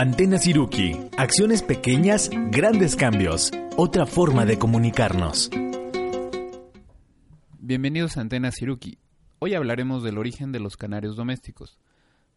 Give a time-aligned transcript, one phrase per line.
[0.00, 1.10] Antena Siruki.
[1.16, 3.50] Acciones pequeñas, grandes cambios.
[3.76, 5.50] Otra forma de comunicarnos.
[7.58, 9.00] Bienvenidos a Antena Siruki.
[9.40, 11.80] Hoy hablaremos del origen de los canarios domésticos.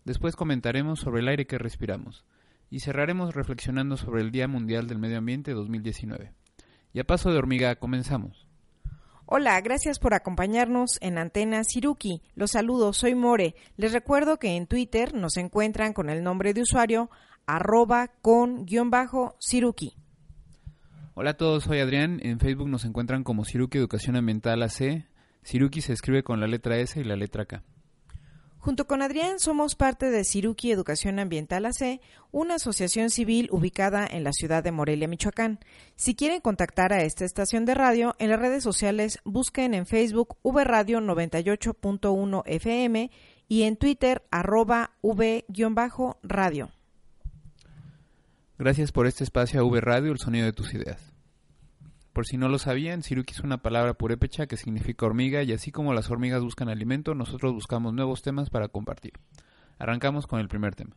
[0.05, 2.26] Después comentaremos sobre el aire que respiramos.
[2.71, 6.33] Y cerraremos reflexionando sobre el Día Mundial del Medio Ambiente 2019.
[6.93, 8.47] Y a paso de hormiga comenzamos.
[9.33, 12.21] Hola, gracias por acompañarnos en Antena Siruki.
[12.35, 13.55] Los saludo, soy More.
[13.78, 17.09] Les recuerdo que en Twitter nos encuentran con el nombre de usuario
[17.55, 19.94] arroba con guion bajo Siruki.
[21.14, 22.20] Hola a todos, soy Adrián.
[22.23, 25.05] En Facebook nos encuentran como Siruki Educación Ambiental AC.
[25.44, 27.64] Siruki se escribe con la letra S y la letra K.
[28.58, 32.00] Junto con Adrián somos parte de Siruki Educación Ambiental AC,
[32.32, 35.59] una asociación civil ubicada en la ciudad de Morelia, Michoacán.
[35.95, 40.38] Si quieren contactar a esta estación de radio, en las redes sociales busquen en Facebook
[40.44, 43.12] V Radio 98.1 FM
[43.50, 46.70] y en Twitter arroba V-radio.
[48.62, 51.16] Gracias por este espacio a V Radio, el sonido de tus ideas.
[52.14, 55.72] Por si no lo sabían, Siruki es una palabra purépecha que significa hormiga y así
[55.72, 59.14] como las hormigas buscan alimento, nosotros buscamos nuevos temas para compartir.
[59.80, 60.95] Arrancamos con el primer tema.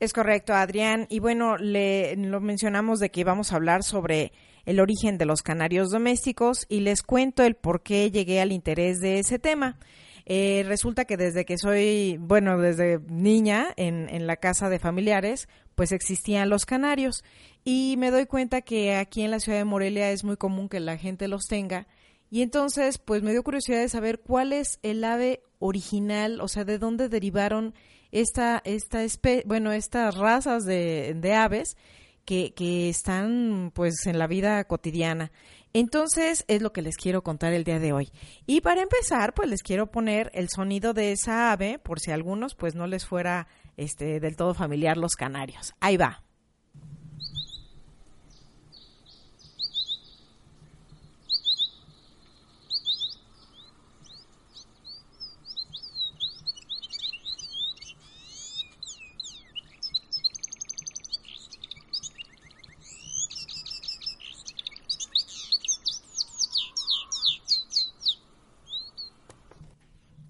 [0.00, 1.06] Es correcto, Adrián.
[1.08, 4.32] Y bueno, le lo mencionamos de que íbamos a hablar sobre
[4.64, 8.98] el origen de los canarios domésticos y les cuento el por qué llegué al interés
[8.98, 9.78] de ese tema.
[10.26, 15.48] Eh, resulta que desde que soy, bueno, desde niña en, en la casa de familiares,
[15.74, 17.24] pues existían los canarios.
[17.64, 20.80] Y me doy cuenta que aquí en la ciudad de Morelia es muy común que
[20.80, 21.86] la gente los tenga.
[22.30, 26.64] Y entonces pues me dio curiosidad de saber cuál es el ave original, o sea,
[26.64, 27.74] de dónde derivaron
[28.10, 29.00] esta, esta
[29.44, 31.76] bueno, estas razas de, de aves
[32.24, 35.32] que, que están pues en la vida cotidiana.
[35.74, 38.12] Entonces es lo que les quiero contar el día de hoy.
[38.46, 42.14] Y para empezar, pues les quiero poner el sonido de esa ave, por si a
[42.14, 45.74] algunos pues no les fuera este del todo familiar los canarios.
[45.80, 46.22] Ahí va.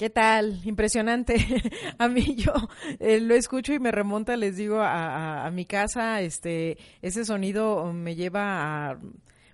[0.03, 0.59] ¿Qué tal?
[0.65, 1.37] Impresionante.
[1.99, 2.53] a mí yo
[2.99, 6.23] eh, lo escucho y me remonta, les digo, a, mi casa.
[6.23, 8.99] Este, ese sonido me lleva a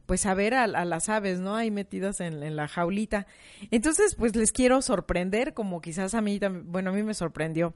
[0.06, 1.54] pues a ver a, las aves, ¿no?
[1.54, 3.26] Ahí metidas en, la jaulita.
[3.70, 7.74] Entonces, pues les quiero sorprender, como quizás a mí, bueno, a mí me sorprendió.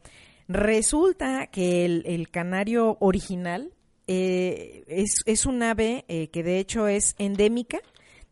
[0.49, 3.75] Resulta que el, canario original
[4.07, 7.81] eh, es, es, un ave eh, que de hecho es endémica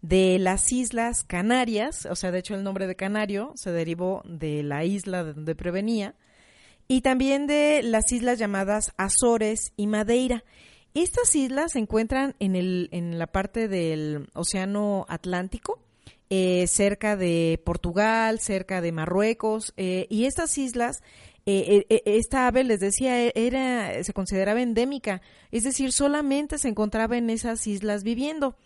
[0.03, 4.63] de las Islas Canarias, o sea, de hecho el nombre de Canario se derivó de
[4.63, 6.15] la isla de donde prevenía,
[6.89, 10.43] y también de las islas llamadas Azores y Madeira.
[10.93, 15.79] Estas islas se encuentran en, el, en la parte del Océano Atlántico,
[16.31, 21.03] eh, cerca de Portugal, cerca de Marruecos, eh, y estas islas
[21.47, 27.31] eh, esta ave, les decía, era, se consideraba endémica, es decir, solamente se encontraba en
[27.31, 28.57] esas islas viviendo.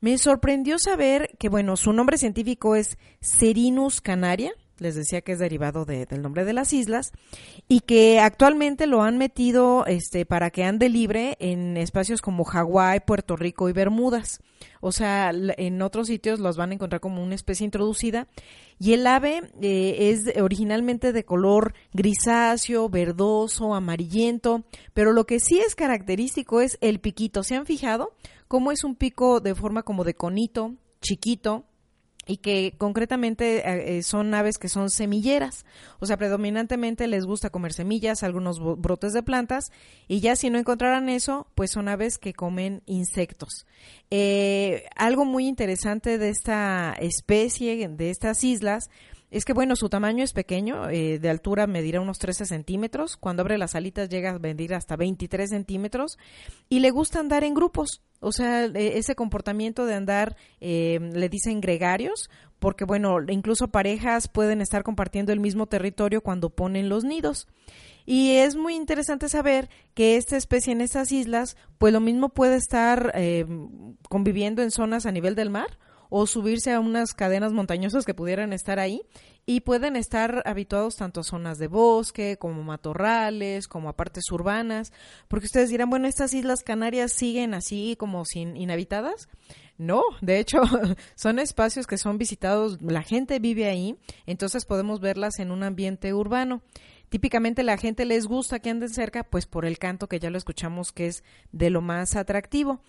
[0.00, 5.38] Me sorprendió saber que, bueno, su nombre científico es Serinus canaria, les decía que es
[5.38, 7.12] derivado del nombre de las islas,
[7.66, 13.00] y que actualmente lo han metido este, para que ande libre en espacios como Hawái,
[13.00, 14.40] Puerto Rico y Bermudas.
[14.80, 18.28] O sea, en otros sitios los van a encontrar como una especie introducida.
[18.78, 25.58] Y el ave eh, es originalmente de color grisáceo, verdoso, amarillento, pero lo que sí
[25.58, 27.42] es característico es el piquito.
[27.42, 28.12] ¿Se han fijado?
[28.48, 31.64] Cómo es un pico de forma como de conito, chiquito,
[32.28, 35.64] y que concretamente eh, eh, son aves que son semilleras,
[35.98, 39.72] o sea, predominantemente les gusta comer semillas, algunos brotes de plantas,
[40.06, 43.66] y ya si no encontraran eso, pues son aves que comen insectos.
[44.10, 48.90] Eh, algo muy interesante de esta especie, de estas islas,
[49.30, 53.42] es que bueno, su tamaño es pequeño, eh, de altura medirá unos 13 centímetros, cuando
[53.42, 56.18] abre las alitas llega a medir hasta 23 centímetros.
[56.68, 61.28] Y le gusta andar en grupos, o sea, e, ese comportamiento de andar, eh, le
[61.28, 67.04] dicen gregarios, porque bueno, incluso parejas pueden estar compartiendo el mismo territorio cuando ponen los
[67.04, 67.46] nidos.
[68.06, 72.56] Y es muy interesante saber que esta especie en estas islas, pues lo mismo puede
[72.56, 73.44] estar eh,
[74.08, 75.78] conviviendo en zonas a nivel del mar
[76.10, 79.02] o subirse a unas cadenas montañosas que pudieran estar ahí
[79.46, 84.92] y pueden estar habituados tanto a zonas de bosque como matorrales, como a partes urbanas,
[85.26, 89.28] porque ustedes dirán, bueno, estas islas Canarias siguen así como sin inhabitadas.
[89.78, 90.60] No, de hecho,
[91.14, 93.96] son espacios que son visitados, la gente vive ahí,
[94.26, 96.60] entonces podemos verlas en un ambiente urbano.
[97.08, 100.38] Típicamente la gente les gusta que anden cerca, pues por el canto que ya lo
[100.38, 102.80] escuchamos que es de lo más atractivo.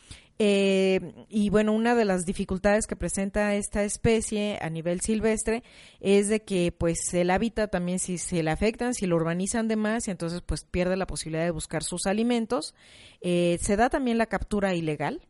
[0.42, 5.64] Eh, y bueno, una de las dificultades que presenta esta especie a nivel silvestre
[6.00, 9.76] es de que pues el hábitat también si se le afectan, si lo urbanizan de
[9.76, 12.74] más, y entonces pues pierde la posibilidad de buscar sus alimentos.
[13.20, 15.22] Eh, se da también la captura ilegal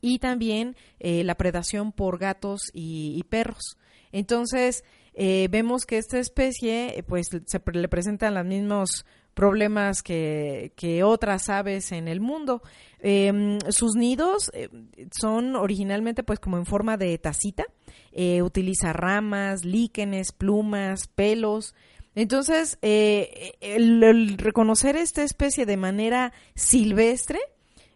[0.00, 3.76] y también eh, la predación por gatos y, perros.
[4.12, 4.84] Entonces,
[5.16, 9.04] vemos que esta especie pues se le presentan los mismos
[9.36, 12.62] problemas que, que otras aves en el mundo.
[13.00, 14.70] Em, sus nidos eh,
[15.12, 17.66] son originalmente pues como en forma de tacita.
[18.12, 21.74] Eh, utiliza ramas, líquenes, plumas, pelos.
[22.14, 27.38] Entonces, eh, el, reconocer esta especie de manera silvestre,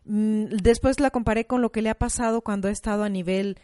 [0.04, 3.58] mm, después la comparé con lo que le ha pasado cuando ha estado a nivel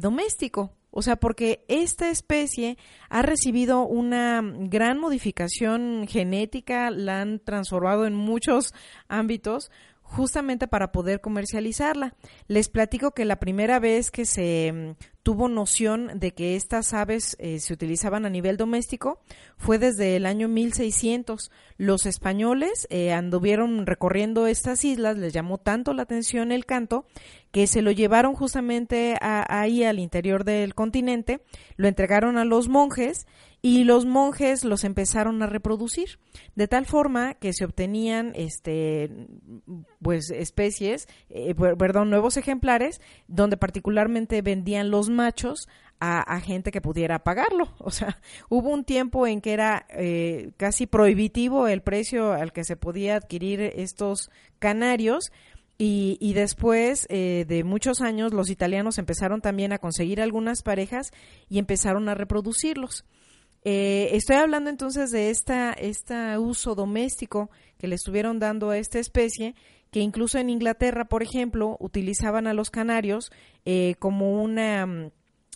[0.00, 0.70] doméstico.
[0.96, 8.14] O sea, porque esta especie ha recibido una gran modificación genética, la han transformado en
[8.14, 8.72] muchos
[9.08, 9.72] ámbitos
[10.14, 12.14] justamente para poder comercializarla.
[12.46, 17.36] Les platico que la primera vez que se mm, tuvo noción de que estas aves
[17.40, 19.20] eh, se utilizaban a nivel doméstico
[19.56, 21.50] fue desde el año 1600.
[21.76, 27.06] Los españoles eh, anduvieron recorriendo estas islas, les llamó tanto la atención el canto
[27.50, 31.40] que se lo llevaron justamente ahí al interior del continente,
[31.76, 33.26] lo entregaron a los monjes
[33.64, 36.18] y los monjes los empezaron a reproducir
[36.54, 39.08] de tal forma que se obtenían este
[40.02, 45.66] pues especies eh, perdón nuevos ejemplares donde particularmente vendían los machos
[45.98, 48.20] a, gente que pudiera pagarlo o sea
[48.50, 53.16] hubo un tiempo en que era eh, casi prohibitivo el precio al que se podía
[53.16, 55.32] adquirir estos canarios
[55.78, 61.10] y, y, después eh, de muchos años los italianos empezaron también a conseguir algunas parejas
[61.48, 63.04] y empezaron a reproducirlos.
[63.64, 68.98] Eh, estoy hablando entonces de esta, este uso doméstico que le estuvieron dando a esta
[68.98, 69.54] especie,
[69.90, 73.32] que incluso en Inglaterra, por ejemplo, utilizaban a los canarios
[73.64, 75.10] eh, como un mm,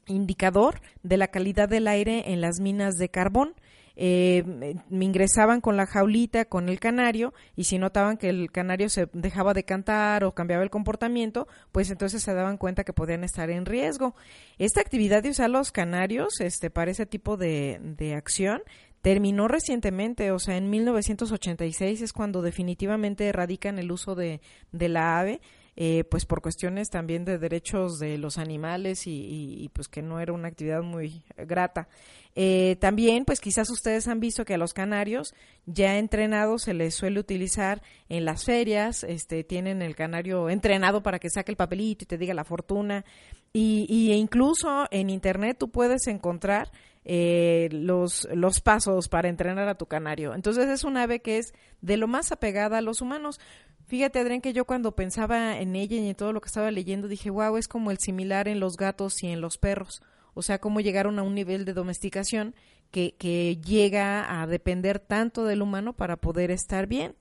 [0.07, 3.55] indicador de la calidad del aire en las minas de carbón
[4.01, 4.45] eh,
[4.89, 9.09] me ingresaban con la jaulita, con el canario, y si notaban que el canario se
[9.13, 13.51] dejaba de cantar o cambiaba el comportamiento, pues entonces se daban cuenta que podían estar
[13.51, 14.15] en riesgo.
[14.57, 18.63] Esta actividad de usar los canarios este, para ese tipo de, de acción
[19.03, 24.41] terminó recientemente, o sea, en 1986 es cuando definitivamente erradican el uso de,
[24.71, 25.41] de la ave
[25.81, 30.33] eh, pues por cuestiones también de derechos de los animales y, pues que no era
[30.33, 31.87] una actividad muy grata.
[32.35, 35.35] Eh, también, pues quizás ustedes han visto que a los canarios
[35.67, 41.21] ya entrenados se les suele utilizar en las ferias, este, tienen el canario entrenado para
[41.21, 43.05] que saque el papelito y te diga la fortuna.
[43.53, 46.73] Y, y incluso en internet tú puedes encontrar
[47.11, 50.35] eh, los, los pasos para entrenar a tu canario.
[50.35, 53.41] Entonces es un ave que es de lo más apegada a los humanos.
[53.89, 57.09] Fíjate, Adrián, que yo cuando pensaba en ella y en todo lo que estaba leyendo,
[57.09, 60.03] dije, wow, es como el similar en los gatos y en los perros.
[60.35, 62.55] O sea, cómo llegaron a un nivel de domesticación
[62.91, 67.15] que, que llega a depender tanto del humano para poder estar bien.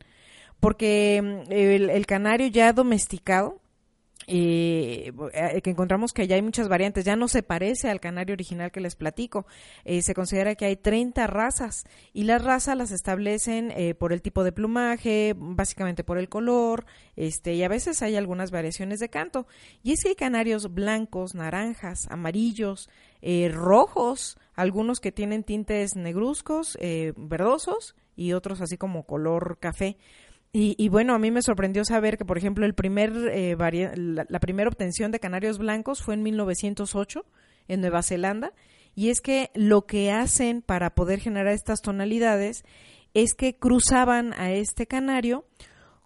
[0.60, 3.62] Porque mm, el, el canario ya domesticado,
[4.30, 5.14] eh,
[5.64, 8.82] que encontramos que ya hay muchas variantes, ya no se parece al canario original que
[8.82, 9.46] les platico.
[9.86, 14.22] Eh, se considera que hay 30 razas y las razas las establecen eh, por el
[14.22, 16.86] tipo de plumaje, básicamente por el color,
[17.16, 19.48] este, y a veces hay algunas variaciones de canto.
[19.82, 22.90] Y es que hay canarios blancos, naranjas, amarillos,
[23.22, 26.78] eh, rojos, algunos que tienen tintes negruzcos,
[27.16, 29.98] verdosos y otros así como color café.
[30.54, 33.56] Y, bueno, a mí me sorprendió saber que, por ejemplo, el primer, eh,
[33.96, 37.26] la, primera obtención de canarios blancos fue en 1908
[37.68, 38.54] en Nueva Zelanda.
[38.96, 42.66] Y es que lo que hacen para poder generar estas tonalidades
[43.14, 45.46] es que cruzaban a este canario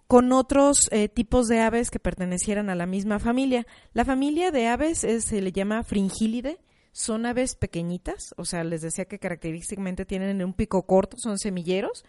[0.06, 3.66] con otros eh, tipos de aves que pertenecieran a la misma familia.
[3.94, 6.58] La familia de aves se le llama fringílide,
[6.92, 12.04] son aves pequeñitas, o sea, les decía que característicamente tienen un pico corto, son semilleros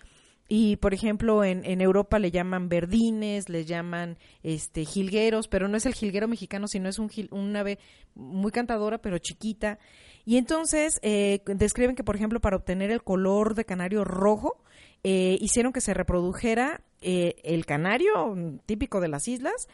[0.49, 5.77] y por ejemplo en, en Europa le llaman verdines, le llaman este jilgueros, pero no
[5.77, 7.79] es el jilguero mexicano, sino es un, ave
[8.13, 9.79] muy cantadora pero chiquita.
[10.25, 14.63] Y entonces eh, describen que por ejemplo para obtener el color de canario rojo
[15.03, 18.35] eh, hicieron que se reprodujera eh, el canario
[18.65, 19.67] típico de las islas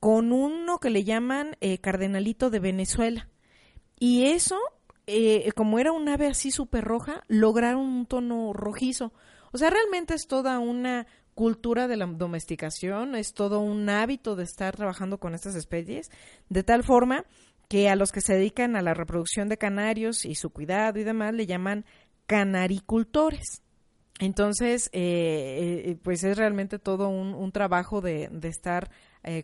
[0.00, 3.28] con uno que le llaman cardenalito de Venezuela.
[3.98, 4.58] Y eso,
[5.54, 9.14] como era un ave así súper roja, lograron un tono rojizo.
[9.56, 14.44] O sea, realmente es toda una cultura de la domesticación, es todo un hábito de
[14.44, 16.10] estar trabajando con estas especies,
[16.50, 17.24] de tal forma
[17.66, 21.04] que a los que se dedican a la reproducción de canarios y su cuidado y
[21.04, 21.86] demás le llaman
[22.26, 23.62] canaricultores.
[24.18, 28.90] Entonces, eh, pues es realmente todo un, trabajo de, estar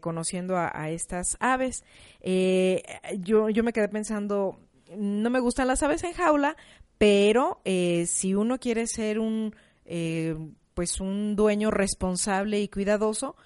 [0.02, 1.84] conociendo a, estas aves.
[2.20, 4.60] yo, yo me quedé pensando,
[4.94, 6.54] no me gustan las aves en jaula,
[6.98, 9.54] pero si uno quiere ser un
[10.74, 13.36] pues un dueño responsable y cuidadoso,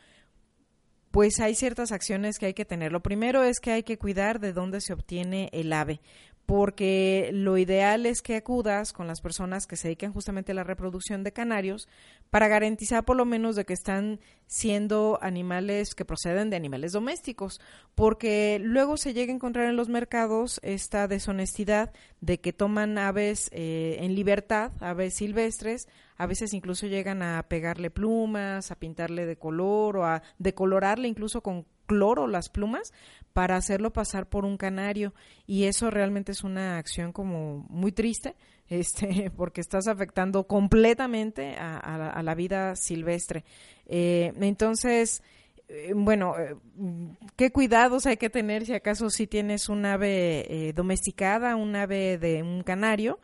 [1.11, 2.93] pues hay ciertas acciones que hay que tener.
[2.93, 6.01] Lo primero es que hay que cuidar de dónde se obtiene el ave,
[6.45, 10.63] porque lo ideal es que acudas con las personas que se dedican justamente a la
[10.63, 11.89] reproducción de canarios
[12.31, 17.61] para garantizar por lo menos de que están siendo animales que proceden de animales domésticos,
[17.95, 23.49] porque luego se llega a encontrar en los mercados esta deshonestidad de que toman aves
[23.53, 29.37] eh, en libertad, aves silvestres, a veces incluso llegan a pegarle plumas, a pintarle de
[29.37, 32.93] color o a decolorarle incluso con cloro las plumas
[33.33, 35.15] para hacerlo pasar por un canario
[35.47, 38.37] y eso realmente es una acción como muy triste
[38.69, 43.45] este porque estás afectando completamente a, la, vida silvestre
[43.87, 45.23] eh, entonces
[45.69, 46.55] eh, bueno, eh,
[47.37, 52.43] ¿qué cuidados hay que tener si acaso si tienes un ave domesticada, un ave de
[52.43, 53.19] un canario?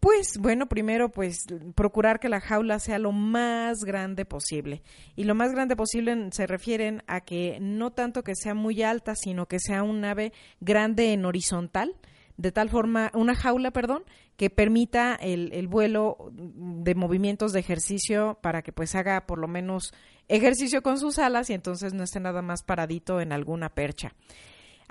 [0.00, 4.82] Pues bueno, primero pues procurar que la jaula sea lo más grande posible.
[5.14, 9.14] Y lo más grande posible se refieren a que no tanto que sea muy alta,
[9.14, 11.94] sino que sea un ave grande en horizontal,
[12.38, 14.04] de tal forma, una jaula, perdón,
[14.38, 19.48] que permita el, el vuelo de movimientos de ejercicio para que pues haga por lo
[19.48, 19.92] menos
[20.28, 24.14] ejercicio con sus alas y entonces no esté nada más paradito en alguna percha.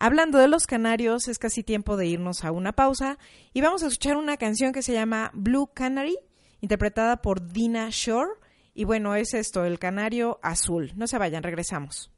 [0.01, 3.19] Hablando de los canarios, es casi tiempo de irnos a una pausa
[3.53, 6.17] y vamos a escuchar una canción que se llama Blue Canary,
[6.61, 8.31] interpretada por Dina Shore.
[8.73, 10.93] Y bueno, es esto, el canario azul.
[10.95, 12.13] No se vayan, regresamos.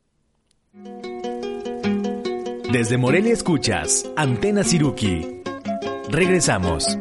[2.72, 5.42] Desde Morelia escuchas Antena Siruki.
[6.08, 7.00] Regresamos.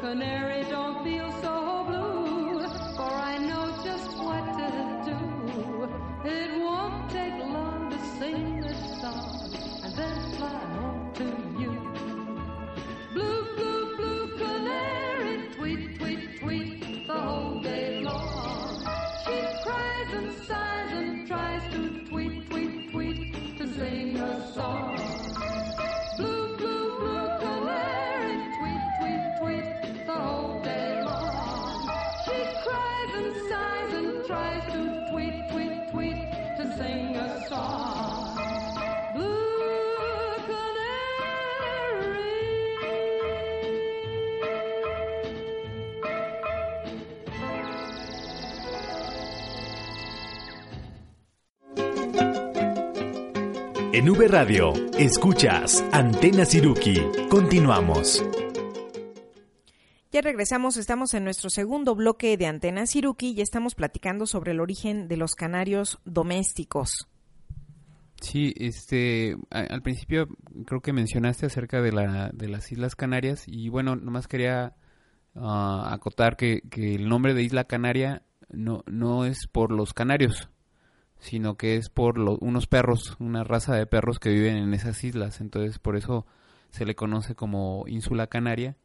[0.00, 0.89] canary don't
[54.00, 56.96] En V Radio, escuchas Antena Siruki.
[57.28, 58.24] Continuamos.
[60.10, 64.60] Ya regresamos, estamos en nuestro segundo bloque de Antena Siruki y estamos platicando sobre el
[64.60, 67.10] origen de los canarios domésticos.
[68.22, 70.28] Sí, este, al principio
[70.64, 74.76] creo que mencionaste acerca de, la, de las Islas Canarias y bueno, nomás quería
[75.34, 80.48] ah, acotar que, que, el nombre de Isla Canaria no, no es por los canarios,
[81.20, 85.40] sino que es por unos perros, una raza de perros que viven en esas islas.
[85.40, 86.26] Entonces, por eso
[86.70, 88.76] se le conoce como Ínsula Canaria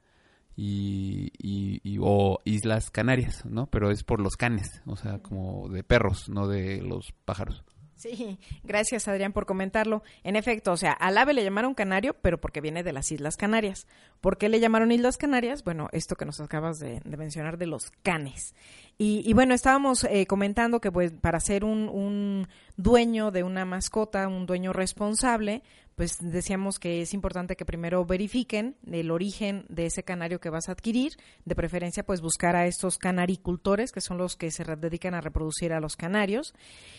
[0.55, 3.67] y, y, o Islas Canarias, ¿no?
[3.67, 7.63] Pero es por los canes, o sea, como de perros, no de los pájaros.
[7.95, 10.03] Sí, gracias Adrián por comentarlo.
[10.23, 13.37] En efecto, o sea, al ave le llamaron canario, pero porque viene de las Islas
[13.37, 13.87] Canarias.
[14.19, 15.63] ¿Por qué le llamaron Islas Canarias?
[15.63, 18.53] Bueno, esto que nos acabas de, mencionar de los canes.
[18.97, 22.47] Y, bueno, estábamos eh, comentando que pues para ser un
[22.77, 25.63] dueño de una mascota, un dueño responsable,
[25.95, 30.67] pues decíamos que es importante que primero verifiquen el origen de ese canario que vas
[30.67, 31.13] a adquirir,
[31.45, 35.71] de preferencia pues buscar a estos canaricultores, que son los que se dedican a reproducir
[35.73, 36.53] a los canarios.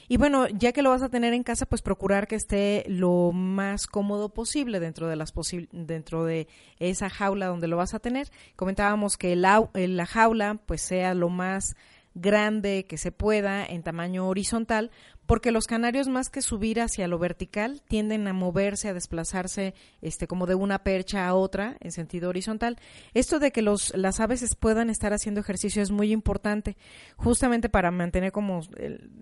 [0.09, 3.33] Y bueno, ya que lo vas a tener en casa, pues procurar que esté lo
[3.33, 5.33] más cómodo posible dentro de las
[5.73, 6.49] dentro de
[6.79, 8.31] esa jaula donde lo vas a tener.
[8.57, 11.77] Comentábamos que la jaula pues sea lo más
[12.17, 14.91] grande que se pueda en tamaño horizontal
[15.27, 20.27] porque los canarios más que subir hacia lo vertical tienden a moverse, a desplazarse este
[20.27, 22.79] como de una percha a otra en sentido horizontal.
[23.15, 26.77] Esto de que los las aves puedan estar haciendo ejercicio es muy importante,
[27.17, 28.61] justamente para mantener como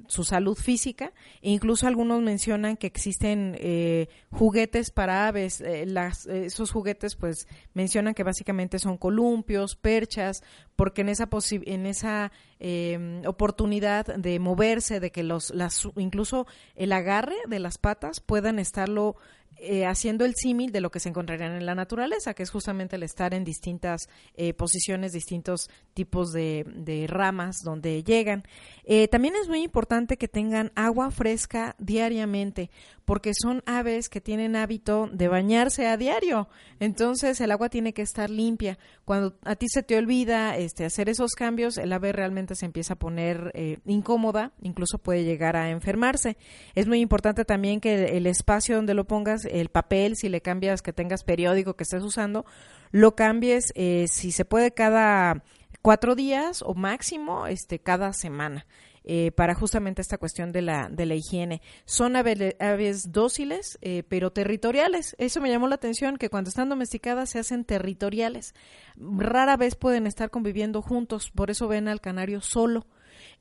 [0.08, 1.12] su salud física.
[1.42, 5.60] E incluso algunos mencionan que existen eh, juguetes para aves.
[5.60, 10.42] Eh, las, esos juguetes pues mencionan que básicamente son columpios, perchas,
[10.76, 16.92] porque en esa en esa eh, oportunidad de moverse, de que los las incluso el
[16.92, 19.16] agarre de las patas puedan estarlo
[19.56, 22.96] eh, haciendo el símil de lo que se encontrarían en la naturaleza, que es justamente
[22.96, 26.64] el estar en distintas eh, posiciones, distintos tipos de,
[27.08, 28.44] ramas donde llegan.
[28.84, 32.70] Eh, también es muy importante que tengan agua fresca diariamente,
[33.04, 36.48] porque son aves que tienen hábito de bañarse a diario.
[36.80, 38.78] Entonces el agua tiene que estar limpia.
[39.04, 42.94] Cuando a ti se te olvida este, hacer esos cambios, el ave realmente se empieza
[42.94, 43.52] a poner
[43.86, 46.36] incómoda, incluso puede llegar a enfermarse.
[46.74, 50.82] Es muy importante también que el espacio donde lo pongas el papel, si le cambias
[50.82, 52.44] que tengas periódico que estés usando,
[52.90, 55.42] lo cambies eh, si se puede cada
[55.82, 58.66] cuatro días o máximo este cada semana.
[59.06, 61.60] Eh, para justamente esta cuestión de la, de la higiene.
[61.84, 65.14] Son aves, dóciles, eh, pero territoriales.
[65.18, 68.54] Eso me llamó la atención, que cuando están domesticadas se hacen territoriales.
[68.96, 72.86] Rara vez pueden estar conviviendo juntos, por eso ven al canario solo.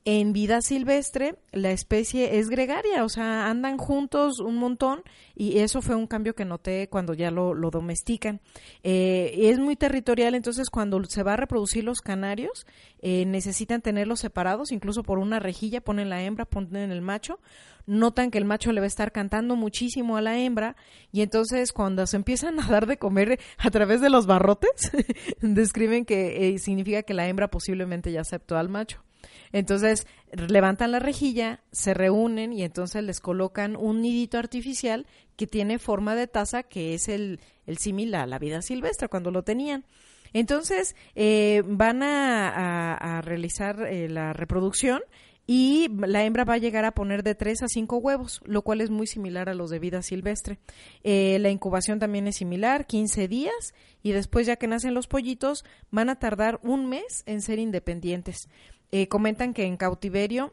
[0.06, 5.02] En vida silvestre, la especie es gregaria, o sea, andan juntos un montón
[5.34, 8.42] y eso fue un cambio que noté cuando ya lo, domestican.
[8.82, 12.66] Eh, es muy territorial, entonces cuando se va a reproducir los canarios,
[13.00, 17.40] eh, necesitan tenerlos separados, incluso por una rejilla, ponen la hembra, ponen el macho,
[17.86, 20.76] notan que el macho le va a estar cantando muchísimo a la hembra
[21.12, 24.92] y entonces cuando se empiezan a dar de comer a través de los barrotes,
[25.40, 29.03] describen que eh, significa que la hembra posiblemente ya aceptó al macho.
[29.54, 35.78] Entonces levantan la rejilla, se reúnen y entonces les colocan un nidito artificial que tiene
[35.78, 39.84] forma de taza, que es el, el símil a la vida silvestre cuando lo tenían.
[40.32, 45.02] Entonces eh, van a, realizar eh, la reproducción
[45.46, 48.80] y la hembra va a llegar a poner de 3 a 5 huevos, lo cual
[48.80, 50.58] es muy similar a los de vida silvestre.
[51.04, 55.64] Eh, la incubación también es similar, 15 días, y después ya que nacen los pollitos
[55.90, 58.48] van a tardar un mes en ser independientes.
[58.92, 60.52] Eh, comentan que en cautiverio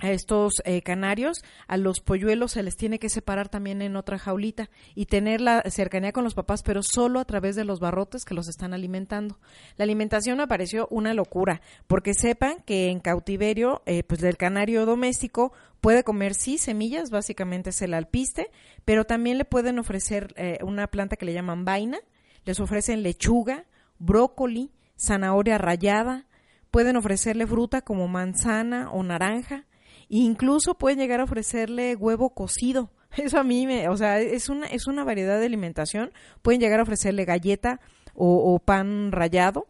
[0.00, 4.18] a estos eh, canarios, a los polluelos se les tiene que separar también en otra
[4.18, 8.24] jaulita y tener la cercanía con los papás, pero solo a través de los barrotes
[8.24, 9.40] que los están alimentando.
[9.76, 14.86] La alimentación me pareció una locura, porque sepan que en cautiverio, eh, pues del canario
[14.86, 18.50] doméstico puede comer sí semillas, básicamente es el alpiste,
[18.84, 21.98] pero también le pueden ofrecer una planta que le llaman vaina,
[22.44, 23.66] les ofrecen lechuga,
[23.98, 26.27] brócoli, zanahoria rallada,
[26.70, 29.66] pueden ofrecerle fruta como manzana o naranja,
[30.10, 32.90] e incluso pueden llegar a ofrecerle huevo cocido.
[33.16, 36.12] Eso a mí me, o sea, es una, es una variedad de alimentación.
[36.42, 37.80] Pueden llegar a ofrecerle galleta
[38.14, 39.68] o, pan rallado.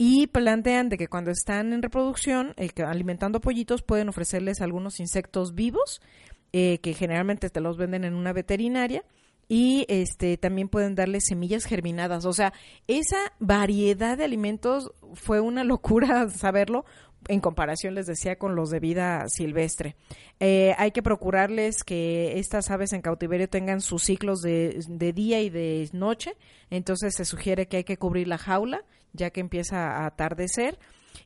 [0.00, 5.56] Y plantean de que cuando están en reproducción, eh, alimentando pollitos, pueden ofrecerles algunos insectos
[5.56, 6.00] vivos,
[6.52, 9.02] eh, que generalmente te los venden en una veterinaria,
[9.48, 12.26] y este también pueden darle semillas germinadas.
[12.26, 12.52] O sea,
[12.86, 16.84] esa variedad de alimentos fue una locura saberlo
[17.26, 19.96] en comparación, les decía, con los de vida silvestre.
[20.38, 25.40] Eh, hay que procurarles que estas aves en cautiverio tengan sus ciclos de, de, día
[25.42, 26.36] y de noche,
[26.70, 30.78] entonces se sugiere que hay que cubrir la jaula ya que empieza a atardecer.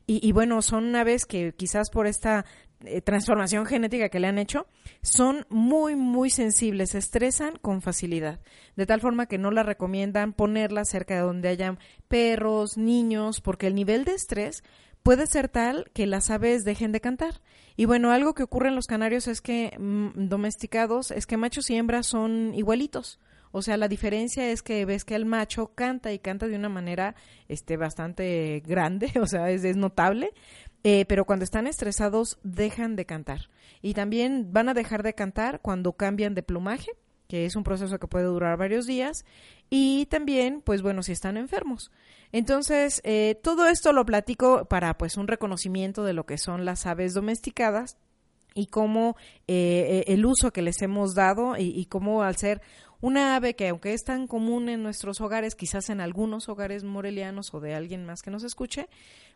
[0.07, 2.45] Y, y bueno, son aves que quizás por esta
[2.85, 4.67] eh, transformación genética que le han hecho,
[5.01, 8.39] son muy, muy sensibles, se estresan con facilidad,
[8.75, 13.67] de tal forma que no la recomiendan ponerla cerca de donde hayan perros, niños, porque
[13.67, 14.63] el nivel de estrés
[15.03, 17.41] puede ser tal que las aves dejen de cantar.
[17.75, 21.69] Y bueno, algo que ocurre en los canarios es que mm, domesticados es que machos
[21.69, 23.19] y hembras son igualitos.
[23.55, 26.69] O sea, la diferencia es que ves que el macho canta y canta de una
[26.69, 27.15] manera
[27.47, 30.31] este, bastante grande, o sea, es, es notable,
[30.83, 33.49] eh, pero cuando están estresados dejan de cantar.
[33.81, 36.91] Y también van a dejar de cantar cuando cambian de plumaje,
[37.27, 39.25] que es un proceso que puede durar varios días,
[39.69, 41.91] y también, pues bueno, si están enfermos.
[42.31, 46.85] Entonces, eh, todo esto lo platico para pues un reconocimiento de lo que son las
[46.85, 47.97] aves domesticadas
[48.55, 49.15] y cómo
[49.47, 52.61] eh, el uso que les hemos dado y, y cómo al ser
[53.03, 57.53] una ave que aunque es tan común en nuestros hogares, quizás en algunos hogares morelianos
[57.53, 58.87] o de alguien más que nos escuche,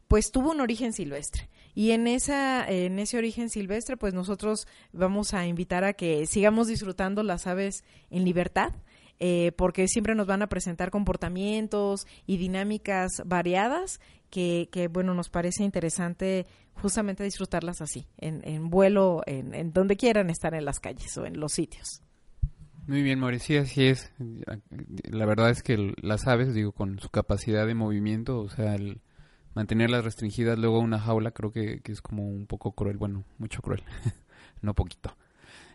[0.08, 1.50] pues tuvo un origen silvestre.
[1.74, 6.68] Y en, esa, en ese origen silvestre, pues nosotros vamos a invitar a que sigamos
[6.68, 8.74] disfrutando las aves en libertad.
[9.20, 15.30] Eh, porque siempre nos van a presentar comportamientos y dinámicas variadas que, que bueno, nos
[15.30, 20.80] parece interesante justamente disfrutarlas así, en, en vuelo, en, en, donde quieran estar en las
[20.80, 22.04] calles o en los sitios.
[22.86, 24.14] Muy bien, Mauricio, así es.
[25.10, 29.02] La verdad es que las aves, digo, con su capacidad de movimiento, o sea, el,
[29.58, 33.64] mantenerlas restringidas luego a una jaula creo que, es como un poco cruel, bueno, mucho
[33.64, 33.82] cruel,
[34.62, 35.18] no poquito.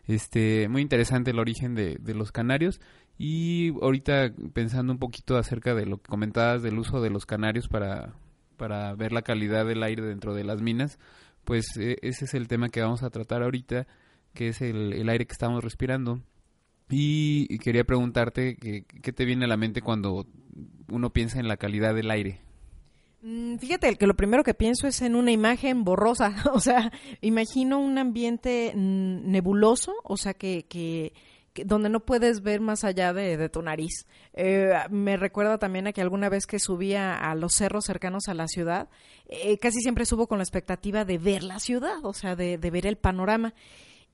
[0.07, 2.81] Este, muy interesante el origen de, de los canarios
[3.18, 7.66] y ahorita pensando un poquito acerca de lo que comentabas del uso de los canarios
[7.66, 8.14] para,
[8.57, 11.01] para ver la calidad del aire dentro de las minas,
[11.42, 13.88] pues e, ese es el tema que vamos a tratar ahorita,
[14.33, 16.21] que es el, el aire que estamos respirando.
[16.88, 20.27] Y, quería preguntarte qué te viene a la mente cuando
[20.88, 22.42] uno piensa en la calidad del aire.
[23.22, 27.78] Mm, fíjate que lo primero que pienso es en una imagen borrosa, o sea, imagino
[27.78, 31.12] un ambiente mm, nebuloso, o sea, que, que,
[31.64, 34.06] donde no puedes ver más allá de, tu nariz.
[34.35, 38.35] Eh, me recuerda también a que alguna vez que subía a los cerros cercanos a
[38.35, 38.88] la ciudad,
[39.28, 42.70] eh, casi siempre subo con la expectativa de ver la ciudad, o sea, de, de
[42.70, 43.54] ver el panorama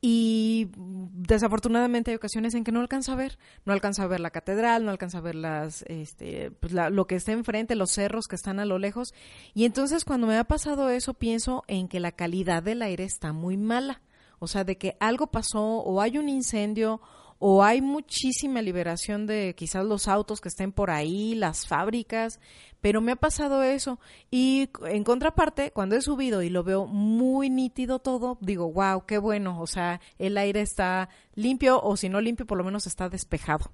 [0.00, 4.30] y desafortunadamente hay ocasiones en que no alcanza a ver, no alcanza a ver la
[4.30, 8.37] catedral, no alcanza a ver las, este, pues lo que está enfrente, los cerros que
[8.37, 9.12] están a lo lejos.
[9.54, 13.32] Y entonces cuando me ha pasado eso pienso en que la calidad del aire está
[13.32, 14.00] muy mala,
[14.38, 17.00] o sea, de que algo pasó o hay un incendio
[17.38, 22.40] o hay muchísima liberación de quizás los autos que estén por ahí, las fábricas,
[22.81, 24.01] pero me ha pasado eso.
[24.31, 29.18] Y en contraparte, cuando he subido y lo veo muy nítido todo, digo, wow, qué
[29.18, 33.09] bueno, o sea, el aire está limpio o si no limpio, por lo menos está
[33.09, 33.70] despejado.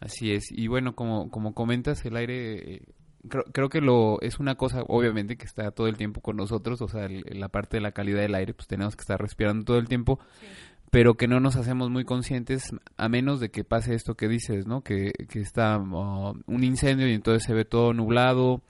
[0.00, 2.82] Así es, y bueno, como, como comentas, el aire eh,
[3.28, 6.80] Creo, creo, que lo es una cosa obviamente que está todo el tiempo con nosotros,
[6.80, 9.76] o sea, la parte de la calidad del aire, pues tenemos que estar respirando todo
[9.76, 10.46] el tiempo, sí
[10.90, 12.64] pero que no nos hacemos muy conscientes
[12.96, 14.82] a menos de que pase esto que dices, ¿no?
[14.82, 18.62] Que, que está uh, un incendio y entonces se ve todo nublado.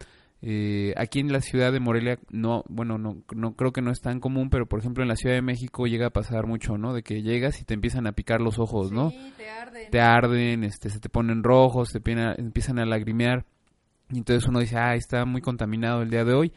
[0.43, 4.01] Eh, aquí en la ciudad de Morelia, no, bueno, no, no creo que no es
[4.01, 6.95] tan común, pero por ejemplo en la Ciudad de México llega a pasar mucho, ¿no?
[6.95, 9.13] De que llegas y te empiezan a picar los ojos, ¿no?
[9.37, 9.91] te arden.
[9.91, 12.01] Te arden, este, se te ponen rojos, te
[12.39, 13.45] empiezan a lagrimear.
[14.11, 16.53] Y entonces uno dice, ah, está muy contaminado el día de hoy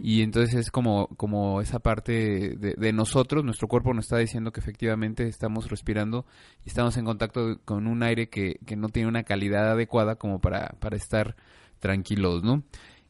[0.00, 4.60] y entonces es como, como esa parte de, nosotros, nuestro cuerpo nos está diciendo que
[4.60, 6.26] efectivamente estamos respirando
[6.64, 10.40] y estamos en contacto con un aire que, que no tiene una calidad adecuada como
[10.40, 11.36] para, para estar
[11.78, 12.62] tranquilos, ¿no?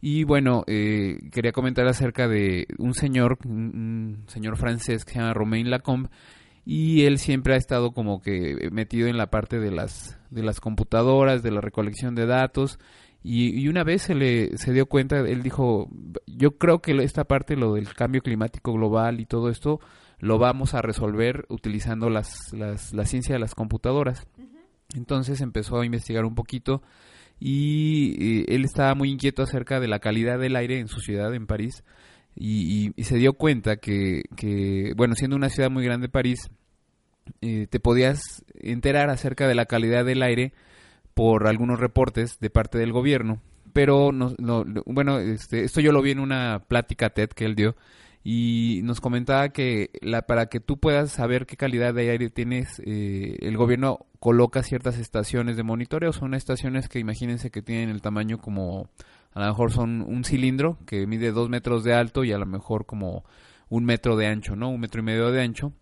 [0.04, 5.32] Y bueno, eh, quería comentar acerca de un señor, un, señor francés que se llama
[5.32, 6.10] Romain Lacombe,
[6.64, 10.58] y él siempre ha estado como que metido en la parte de las, de las
[10.58, 12.80] computadoras, de la recolección de datos,
[13.24, 15.88] y, una vez se le se dio cuenta, él dijo,
[16.26, 19.80] yo creo que esta parte, lo del cambio climático global y todo esto,
[20.18, 24.26] lo vamos a resolver utilizando las, las, la ciencia de las computadoras.
[24.94, 26.82] Entonces empezó a investigar un poquito
[27.44, 31.46] y, él estaba muy inquieto acerca de la calidad del aire en su ciudad, en
[31.46, 31.82] París,
[32.36, 36.50] y, se dio cuenta que, que, bueno, siendo una ciudad muy grande, París,
[37.40, 40.52] eh, te podías enterar acerca de la calidad del aire
[41.14, 43.40] por algunos reportes de parte del gobierno.
[43.72, 44.34] Pero, no,
[44.86, 47.74] bueno, este, esto yo lo vi en una plática TED que él dio
[48.24, 52.80] y nos comentaba que la, para que tú puedas saber qué calidad de aire tienes,
[52.84, 56.12] eh, el gobierno coloca ciertas estaciones de monitoreo.
[56.12, 58.88] Son estaciones que imagínense que tienen el tamaño como,
[59.32, 62.46] a lo mejor son un cilindro que mide dos metros de alto y a lo
[62.46, 63.24] mejor como
[63.68, 64.68] un metro de ancho, ¿no?
[64.70, 65.72] Un metro y medio de ancho.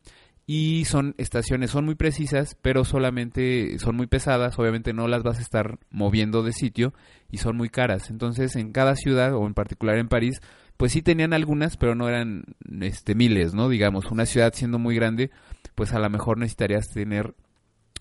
[0.52, 5.38] Y son estaciones, son muy precisas, pero solamente son muy pesadas, obviamente no las vas
[5.38, 6.92] a estar moviendo de sitio
[7.30, 8.10] y son muy caras.
[8.10, 10.42] Entonces en cada ciudad, o en particular en París,
[10.76, 12.42] pues sí tenían algunas, pero no eran
[12.80, 13.68] este, miles, ¿no?
[13.68, 15.30] Digamos, una ciudad siendo muy grande,
[15.76, 17.36] pues a lo mejor necesitarías tener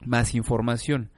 [0.03, 1.11] más información.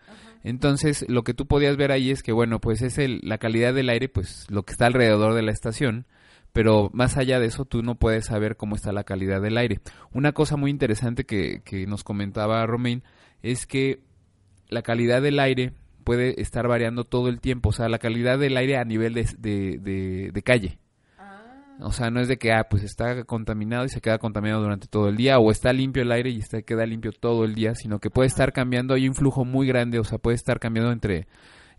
[0.43, 3.73] Entonces, lo que tú podías ver ahí es que, bueno, pues es el, la calidad
[3.73, 6.07] del aire, pues lo que está alrededor de la estación,
[6.53, 9.79] pero más allá de eso, tú no puedes saber cómo está la calidad del aire.
[10.13, 13.03] Una cosa muy interesante que, que nos comentaba Romain
[13.41, 14.03] es que
[14.69, 18.57] la calidad del aire puede estar variando todo el tiempo, o sea, la calidad del
[18.57, 20.79] aire a nivel de, de, de calle.
[21.83, 24.87] O sea, no es de que, ah, pues está contaminado y se queda contaminado durante
[24.87, 27.73] todo el día, o está limpio el aire y está, queda limpio todo el día,
[27.73, 30.91] sino que puede estar cambiando, hay un flujo muy grande, o sea, puede estar cambiando
[30.91, 31.27] entre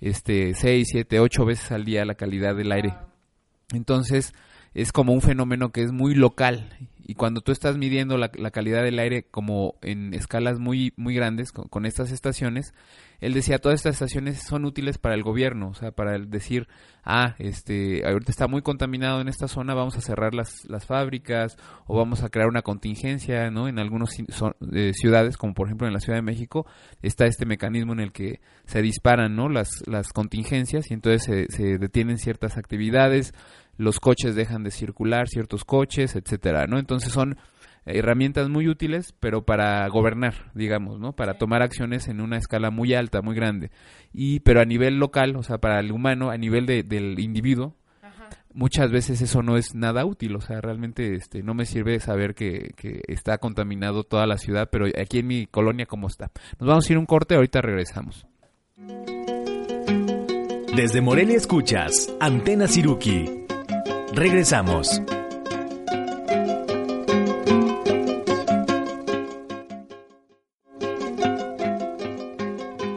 [0.01, 2.95] este 6, 7, 8 veces al día la calidad del aire.
[3.73, 4.33] Entonces,
[4.75, 6.69] es como un fenómeno que es muy local.
[7.05, 11.51] Y cuando tú estás midiendo la, calidad del aire como en escalas muy muy grandes
[11.51, 12.75] con, estas estaciones
[13.21, 16.69] él decía todas estas estaciones son útiles para el gobierno o sea para decir
[17.05, 21.57] ah este ahorita está muy contaminado en esta zona vamos a cerrar las, las fábricas
[21.87, 24.11] o vamos a crear una contingencia no en algunas
[24.73, 26.67] eh, ciudades como por ejemplo en la Ciudad de México
[27.03, 31.57] está este mecanismo en el que se disparan no las las contingencias y entonces se,
[31.57, 33.35] se detienen ciertas actividades
[33.83, 36.79] los coches dejan de circular, ciertos coches, etcétera, ¿no?
[36.79, 37.37] Entonces son
[37.85, 41.15] herramientas muy útiles, pero para gobernar, digamos, ¿no?
[41.15, 43.71] Para tomar acciones en una escala muy alta, muy grande.
[44.13, 47.77] Y pero a nivel local, o sea, para el humano, a nivel de, del individuo,
[48.55, 52.35] muchas veces eso no es nada útil, o sea, realmente este no me sirve saber
[52.35, 56.31] que, que está contaminado toda la ciudad, pero aquí en mi colonia cómo está.
[56.61, 58.27] Nos vamos a ir un corte, ahorita regresamos.
[60.77, 63.42] Desde Morelia escuchas Antena Siruki
[64.15, 65.01] Regresamos.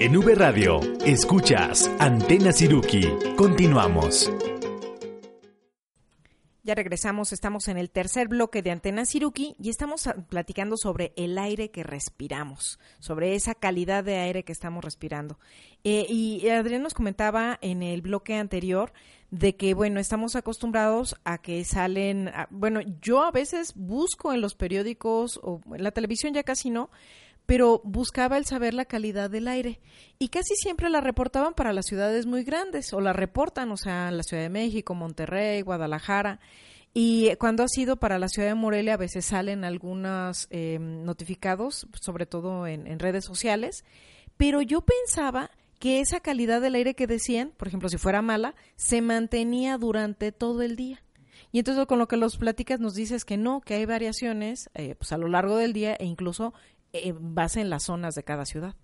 [0.02, 3.08] En V Radio, escuchas Antena Siruki.
[3.38, 4.30] Continuamos.
[6.64, 11.38] Ya regresamos, estamos en el tercer bloque de Antena Siruki y estamos platicando sobre el
[11.38, 15.40] aire que respiramos, sobre esa calidad de aire que estamos respirando.
[15.84, 18.92] Eh, y Adrián nos comentaba en el bloque anterior
[19.38, 24.56] de que, bueno, estamos acostumbrados a que salen, bueno, yo a veces busco en los
[24.56, 26.90] periódicos o en la televisión ya casi no,
[27.46, 29.82] pero buscaba el saber la calidad del aire
[30.20, 34.10] y casi siempre la reportaban para las ciudades muy grandes o la reportan, o sea,
[34.10, 36.40] la Ciudad de México, Monterrey, Guadalajara.
[36.94, 41.88] Y cuando ha sido para la ciudad de Morelia, a veces salen algunos eh, notificados,
[42.00, 43.84] sobre todo en, en redes sociales,
[44.38, 48.56] pero yo pensaba que esa calidad del aire que decían, por ejemplo, si fuera mala,
[48.76, 51.02] se mantenía durante todo el día.
[51.52, 54.96] Y entonces con lo que los platicas nos dices que no, que hay variaciones eh,
[54.96, 56.54] pues a lo largo del día e incluso
[56.92, 58.76] en eh, base en las zonas de cada ciudad.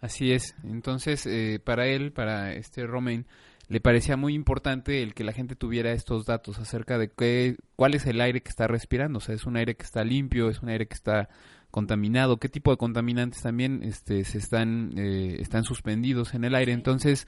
[0.00, 0.54] Así es.
[0.64, 3.26] Entonces, eh, para él, para este Romain,
[3.68, 7.94] le parecía muy importante el que la gente tuviera estos datos acerca de qué, cuál
[7.94, 9.18] es el aire que está respirando.
[9.18, 11.28] O sea, es un aire que está limpio, es un aire que está
[11.74, 16.70] contaminado, qué tipo de contaminantes también este, se están, eh, están suspendidos en el aire.
[16.70, 17.26] Entonces,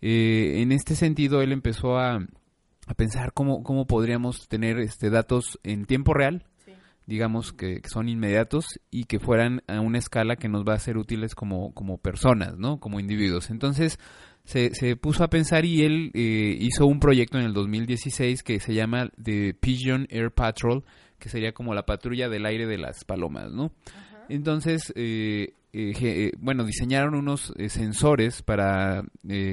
[0.00, 2.24] eh, en este sentido, él empezó a,
[2.86, 6.47] a pensar cómo, cómo podríamos tener este, datos en tiempo real
[7.08, 10.98] digamos, que, son inmediatos y que fueran a una escala que nos va a ser
[10.98, 12.80] útiles como, como personas, ¿no?
[12.80, 13.48] Como individuos.
[13.48, 13.98] Entonces,
[14.44, 18.60] se, se puso a pensar y él eh, hizo un proyecto en el 2016 que
[18.60, 20.84] se llama The Pigeon Air Patrol,
[21.18, 23.72] que sería como la patrulla del aire de las palomas, ¿no?
[24.28, 29.04] Entonces, eh, eh, eh, bueno, diseñaron unos eh, sensores para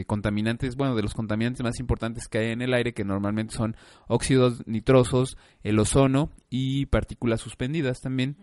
[0.07, 3.75] contaminantes, bueno, de los contaminantes más importantes que hay en el aire, que normalmente son
[4.07, 8.37] óxidos nitrosos, el ozono y partículas suspendidas también.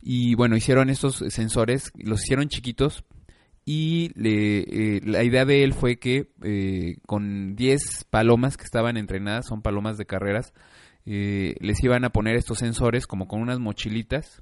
[0.00, 3.04] Y bueno, hicieron estos sensores, los hicieron chiquitos
[3.66, 6.30] y la idea de él fue que
[7.06, 10.54] con 10 palomas que estaban entrenadas, son palomas de carreras,
[11.04, 14.40] les iban a poner estos sensores como con unas mochilitas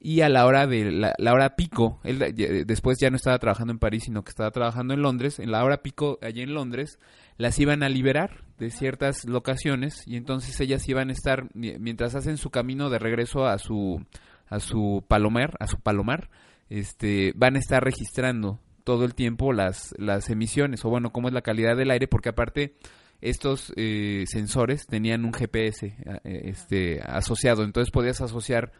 [0.00, 2.18] y a la hora de la, hora pico, él
[2.66, 5.64] después ya no estaba trabajando en París, sino que estaba trabajando en Londres, en la
[5.64, 6.98] hora pico allí en Londres,
[7.36, 12.36] las iban a liberar de ciertas locaciones y entonces ellas iban a estar, mientras hacen
[12.36, 14.04] su camino de regreso a su,
[14.48, 16.30] a su palomar, a su palomar,
[16.70, 21.34] este, van a estar registrando todo el tiempo las, las emisiones, o bueno, cómo es
[21.34, 22.76] la calidad del aire, porque aparte
[23.20, 28.72] estos eh, sensores tenían un GPS este, asociado, entonces podías asociar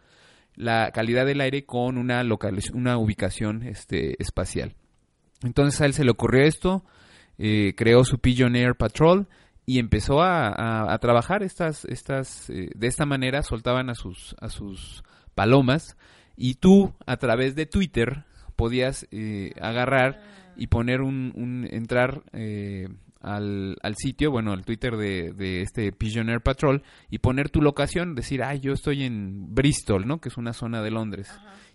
[0.55, 2.23] la calidad del aire con una,
[2.73, 4.75] una ubicación este, espacial.
[5.43, 6.83] Entonces a él se le ocurrió esto,
[7.37, 9.27] creó su Pigeon Air Patrol
[9.65, 15.03] y empezó a, trabajar estas, estas, de esta manera soltaban a sus, a sus
[15.35, 15.95] palomas
[16.35, 20.21] y tú a través de Twitter podías eh, agarrar
[20.57, 22.89] y poner un, entrar eh,
[23.21, 27.61] al, al, sitio, bueno, al Twitter de, de, este Pigeon Air Patrol y poner tu
[27.61, 30.19] locación, decir, ay, yo estoy en Bristol, ¿no?
[30.19, 31.29] Que es una zona de Londres.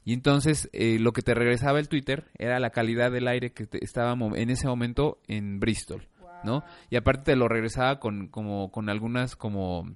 [0.05, 3.67] Y entonces eh, lo que te regresaba el Twitter era la calidad del aire que
[3.81, 6.07] estaba en ese momento en Bristol,
[6.45, 6.65] ¿no?
[6.91, 9.95] Y aparte te lo regresaba con, como, con algunas como...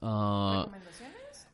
[0.00, 0.66] Uh,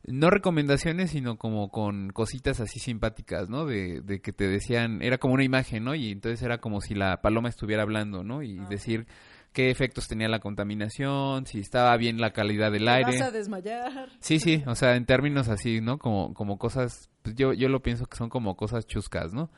[0.07, 3.65] no recomendaciones, sino como con cositas así simpáticas, ¿no?
[3.65, 5.95] De, de, que te decían, era como una imagen, ¿no?
[5.95, 8.43] Y entonces era como si la paloma estuviera hablando, ¿no?
[8.43, 9.07] Y ah, decir
[9.53, 13.19] qué efectos tenía la contaminación, si estaba bien la calidad del aire.
[13.19, 14.09] Vas a desmayar.
[14.19, 15.97] Sí, sí, o sea, en términos así, ¿no?
[15.97, 19.49] Como, como cosas, pues yo, yo lo pienso que son como cosas chuscas, ¿no?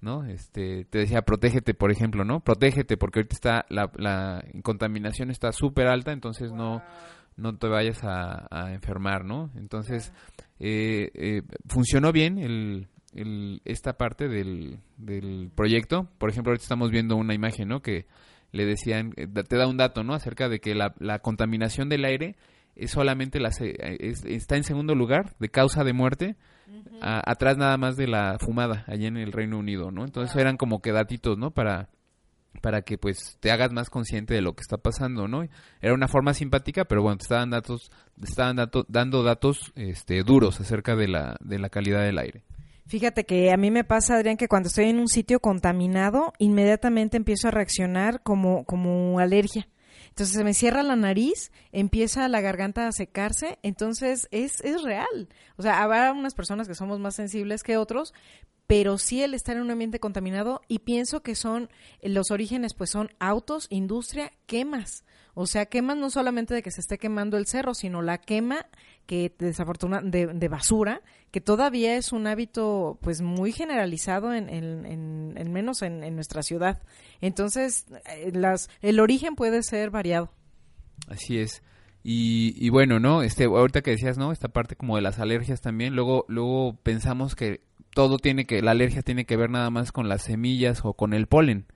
[0.00, 0.24] ¿no?
[0.24, 2.40] Este, te decía, protégete, por ejemplo, ¿no?
[2.40, 6.82] Protégete porque ahorita está, la, la contaminación está súper alta, entonces no
[7.36, 9.50] no te vayas a, enfermar, ¿no?
[9.56, 10.12] Entonces,
[10.58, 12.88] eh, eh, funcionó bien el,
[13.64, 16.08] esta parte del, del proyecto.
[16.18, 17.80] Por ejemplo, ahorita estamos viendo una imagen, ¿no?
[17.82, 18.06] Que
[18.52, 20.14] le decían, eh, te da un dato, ¿no?
[20.14, 22.36] Acerca de que la, la contaminación del aire
[22.74, 26.36] es solamente la, está en segundo lugar de causa de muerte,
[27.00, 30.04] atrás nada más de la fumada allá en el Reino Unido, ¿no?
[30.04, 31.50] Entonces eran como que datitos, ¿no?
[31.50, 31.90] Para
[32.60, 35.44] para que pues te hagas más consciente de lo que está pasando, ¿no?
[35.80, 37.90] Era una forma simpática, pero bueno, te estaban datos,
[38.22, 38.56] estaban
[38.88, 42.44] dando datos este, duros acerca de la, de la calidad del aire.
[42.86, 47.16] Fíjate que a mí me pasa, Adrián, que cuando estoy en un sitio contaminado, inmediatamente
[47.16, 49.68] empiezo a reaccionar como, como alergia.
[50.08, 55.30] Entonces se me cierra la nariz, empieza la garganta a secarse, entonces es, es real.
[55.56, 58.12] O sea, habrá unas personas que somos más sensibles que otros,
[58.72, 61.68] pero sí el estar en un ambiente contaminado y pienso que son
[62.02, 65.04] los orígenes pues son autos, industria, quemas.
[65.34, 68.64] O sea, quemas no solamente de que se esté quemando el cerro, sino la quema
[69.04, 75.82] que desafortunadamente de, basura, que todavía es un hábito pues muy generalizado en, en, menos
[75.82, 76.80] en, nuestra ciudad.
[77.20, 80.32] Entonces, eh, las, el origen puede ser variado.
[81.08, 81.62] Así es.
[82.02, 83.22] Y, y, bueno, ¿no?
[83.22, 84.32] Este, ahorita que decías, ¿no?
[84.32, 87.60] Esta parte como de las alergias también, luego, luego pensamos que
[87.94, 91.12] todo tiene que, la alergia tiene que ver nada más con las semillas o con
[91.12, 91.66] el polen.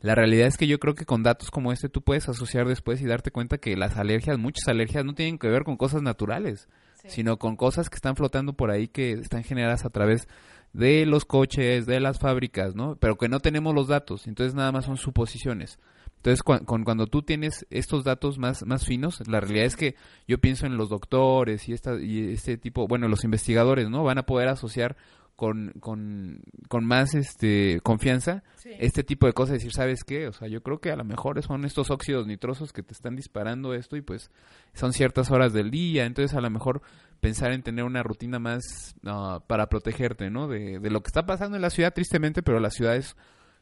[0.00, 3.00] La realidad es que yo creo que con datos como este tú puedes asociar después
[3.00, 6.68] y darte cuenta que las alergias, muchas alergias no tienen que ver con cosas naturales,
[7.06, 10.28] sino con cosas que están flotando por ahí que están generadas a través
[10.72, 12.96] de los coches, de las fábricas, ¿no?
[12.96, 15.78] Pero que no tenemos los datos, entonces nada más son suposiciones.
[16.16, 19.94] Entonces, cuando tú tienes estos datos más, más finos, la realidad es que
[20.26, 24.02] yo pienso en los doctores y, esta, y este tipo, bueno, los investigadores, ¿no?
[24.02, 24.96] Van a poder asociar
[25.36, 30.26] con, con, con más este confianza este tipo de cosas, decir, ¿sabes qué?
[30.26, 33.14] O sea, yo creo que a lo mejor son estos óxidos nitrosos que te están
[33.14, 34.30] disparando esto y pues
[34.72, 36.82] son ciertas horas del día, entonces a lo mejor
[37.20, 40.48] pensar en tener una rutina más ah, para protegerte, ¿no?
[40.48, 43.16] De, de lo que está pasando en la ciudad, tristemente, pero las ciudades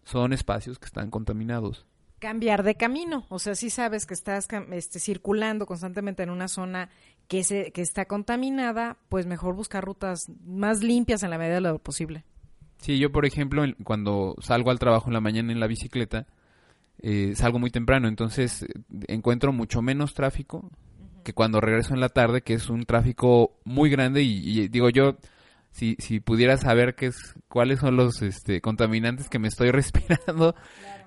[0.04, 1.86] son espacios que están contaminados
[2.24, 3.26] cambiar de camino.
[3.28, 6.88] O sea, si sabes que estás este, circulando constantemente en una zona
[7.28, 11.60] que, se, que está contaminada, pues mejor buscar rutas más limpias en la medida de
[11.60, 12.24] lo posible.
[12.78, 16.26] Sí, yo por ejemplo, cuando salgo al trabajo en la mañana en la bicicleta,
[17.00, 18.68] eh, salgo muy temprano, entonces eh,
[19.08, 20.70] encuentro mucho menos tráfico
[21.24, 25.16] que cuando regreso en la tarde, que es un tráfico muy grande y, digo yo,
[25.70, 30.54] si, si pudiera saber qué es, cuáles son los este, contaminantes que me estoy respirando,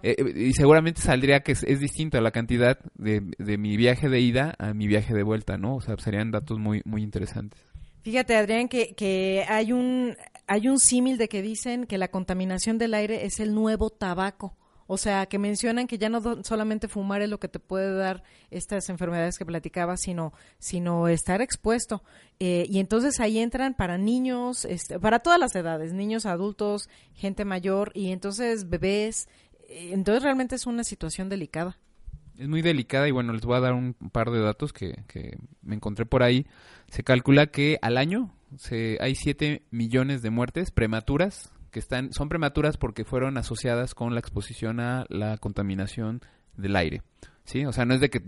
[0.04, 4.56] eh, y seguramente saldría que es, distinto la cantidad de, de, mi viaje de ida
[4.60, 5.76] a mi viaje de vuelta, ¿no?
[5.76, 7.60] O sea, serían datos muy, muy interesantes.
[8.02, 10.16] Fíjate, Adrián, que, que hay un,
[10.48, 14.56] hay un símil de que dicen que la contaminación del aire es el nuevo tabaco.
[14.90, 18.24] O sea, que mencionan que ya no solamente fumar es lo que te puede dar
[18.50, 22.02] estas enfermedades que platicaba, sino, sino estar expuesto.
[22.40, 27.44] Eh, y entonces ahí entran para niños, este, para todas las edades, niños, adultos, gente
[27.44, 29.28] mayor, y entonces bebés,
[29.68, 31.78] entonces realmente es una situación delicada.
[32.38, 35.38] Es muy delicada y bueno, les voy a dar un par de datos que, que
[35.62, 36.46] me encontré por ahí.
[36.90, 42.30] Se calcula que al año se, hay 7 millones de muertes prematuras que están son
[42.30, 46.22] prematuras porque fueron asociadas con la exposición a la contaminación
[46.56, 47.02] del aire.
[47.48, 47.66] ¿Sí?
[47.66, 48.22] O sea, no es de que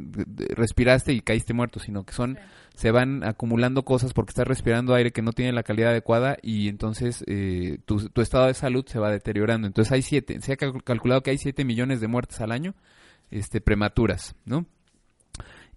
[0.56, 2.40] respiraste y caíste muerto, sino que son,
[2.74, 6.70] se van acumulando cosas porque estás respirando aire que no tiene la calidad adecuada y
[6.70, 9.68] entonces eh, tu, estado de salud se va deteriorando.
[9.68, 12.74] Entonces hay siete, se ha calculado que hay siete millones de muertes al año,
[13.30, 14.66] este, prematuras, ¿no?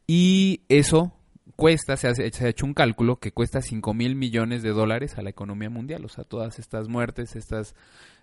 [0.07, 1.13] Y eso
[1.57, 5.23] cuesta, se, se ha hecho un cálculo que cuesta 5 mil millones de dólares a
[5.23, 6.05] la economía mundial.
[6.05, 7.75] O sea, todas estas muertes, estas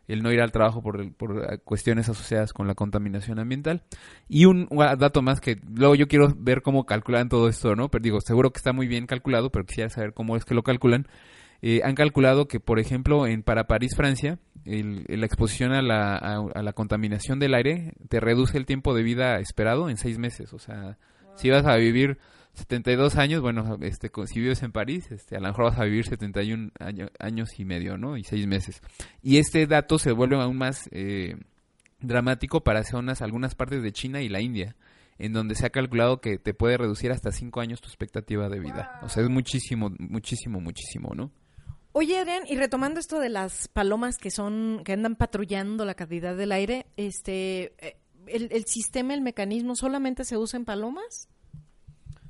[0.09, 3.83] el no ir al trabajo por, por cuestiones asociadas con la contaminación ambiental.
[4.27, 7.89] Y un, dato más que luego yo quiero ver cómo calculan todo esto, ¿no?
[7.89, 10.63] Pero digo, seguro que está muy bien calculado, pero quisiera saber cómo es que lo
[10.63, 11.07] calculan.
[11.61, 16.63] Eh, han calculado que, por ejemplo, en para París, Francia, la exposición a la, a,
[16.63, 20.53] la contaminación del aire te reduce el tiempo de vida esperado en seis meses.
[20.53, 20.97] O sea,
[21.35, 22.17] si vas a vivir
[22.59, 26.05] 72 años, bueno, este, si vives en París, este, a lo mejor vas a vivir
[26.05, 26.71] 71
[27.19, 28.17] años y medio, ¿no?
[28.17, 28.81] Y seis meses.
[29.23, 31.35] Y este dato se vuelve aún más eh,
[31.99, 34.75] dramático para zonas, algunas partes de China y la India,
[35.17, 38.59] en donde se ha calculado que te puede reducir hasta cinco años tu expectativa de
[38.59, 38.99] vida.
[39.03, 41.31] O sea, es muchísimo, muchísimo, muchísimo, ¿no?
[41.91, 46.37] Oye, Adrián, y retomando esto de las palomas que son, que andan patrullando la calidad
[46.37, 47.97] del aire, este, eh,
[48.27, 51.27] el, el sistema, el mecanismo, solamente se usa en palomas?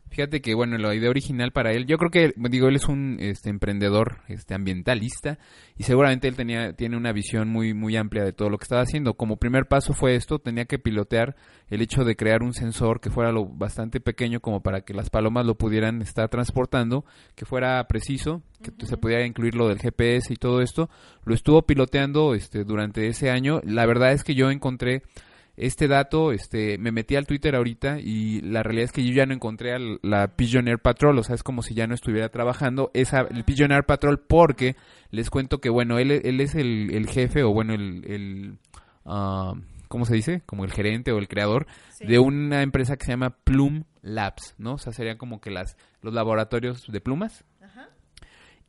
[0.10, 3.18] Fíjate que, bueno, la idea original para él, yo creo que, digo, él es un
[3.20, 5.38] este, emprendedor este, ambientalista
[5.78, 8.82] y seguramente él tenía, tiene una visión muy, muy amplia de todo lo que estaba
[8.82, 9.14] haciendo.
[9.14, 11.36] Como primer paso fue esto, tenía que pilotear
[11.70, 15.12] el hecho de crear un sensor que fuera lo bastante pequeño como para que las
[15.12, 17.06] palomas lo pudieran estar transportando,
[17.36, 20.90] que fuera preciso, que se pudiera incluir lo del GPS y todo esto.
[21.24, 23.62] Lo estuvo piloteando este, durante ese año.
[23.64, 25.04] La verdad es que yo encontré
[25.60, 29.26] este dato, este, me metí al Twitter ahorita y la realidad es que yo ya
[29.26, 32.30] no encontré a la Pigeon Air Patrol, o sea, es como si ya no estuviera
[32.30, 34.76] trabajando esa, el Pigeon Air Patrol porque
[35.12, 38.58] les cuento que, bueno, él, él es el, jefe o, bueno, el, el
[39.06, 40.42] uh, ¿cómo se dice?
[40.46, 41.68] Como el gerente o el creador
[42.00, 44.76] de una empresa que se llama Plum Labs, ¿no?
[44.76, 47.44] O sea, serían como que las, los laboratorios de plumas.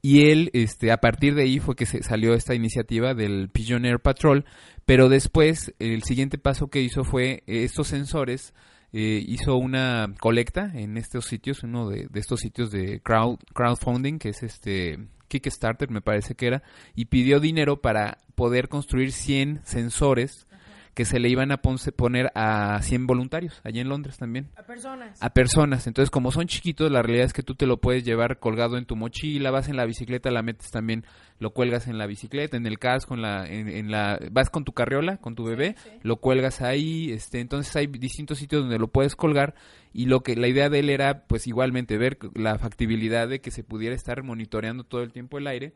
[0.03, 3.85] Y él, este, a partir de ahí fue que se salió esta iniciativa del Pigeon
[3.85, 4.45] Air Patrol,
[4.87, 8.55] pero después el siguiente paso que hizo fue estos sensores,
[8.93, 14.31] eh, hizo una colecta en estos sitios, uno de, estos sitios de crowd, crowdfunding, que
[14.31, 14.99] es este
[15.29, 16.63] Kickstarter, me parece que era,
[16.95, 20.47] y pidió dinero para poder construir 100 sensores
[20.95, 24.49] que se le iban a poner a 100 voluntarios, allí en Londres también.
[24.57, 25.23] A personas.
[25.23, 25.87] A personas.
[25.87, 28.87] Entonces, como son chiquitos, la realidad es que tú te lo puedes llevar colgado en
[28.87, 31.05] tu mochila, vas en la bicicleta, la metes también,
[31.39, 34.73] lo cuelgas en la bicicleta, en el casco, en la, en, la, vas con tu
[34.73, 39.17] carriola, con tu bebé, lo cuelgas ahí, este, entonces hay distintos sitios donde lo puedes
[39.17, 39.55] colgar
[39.93, 43.51] y lo que la idea de él era, pues igualmente ver la factibilidad de que
[43.51, 45.75] se pudiera estar monitoreando todo el tiempo el aire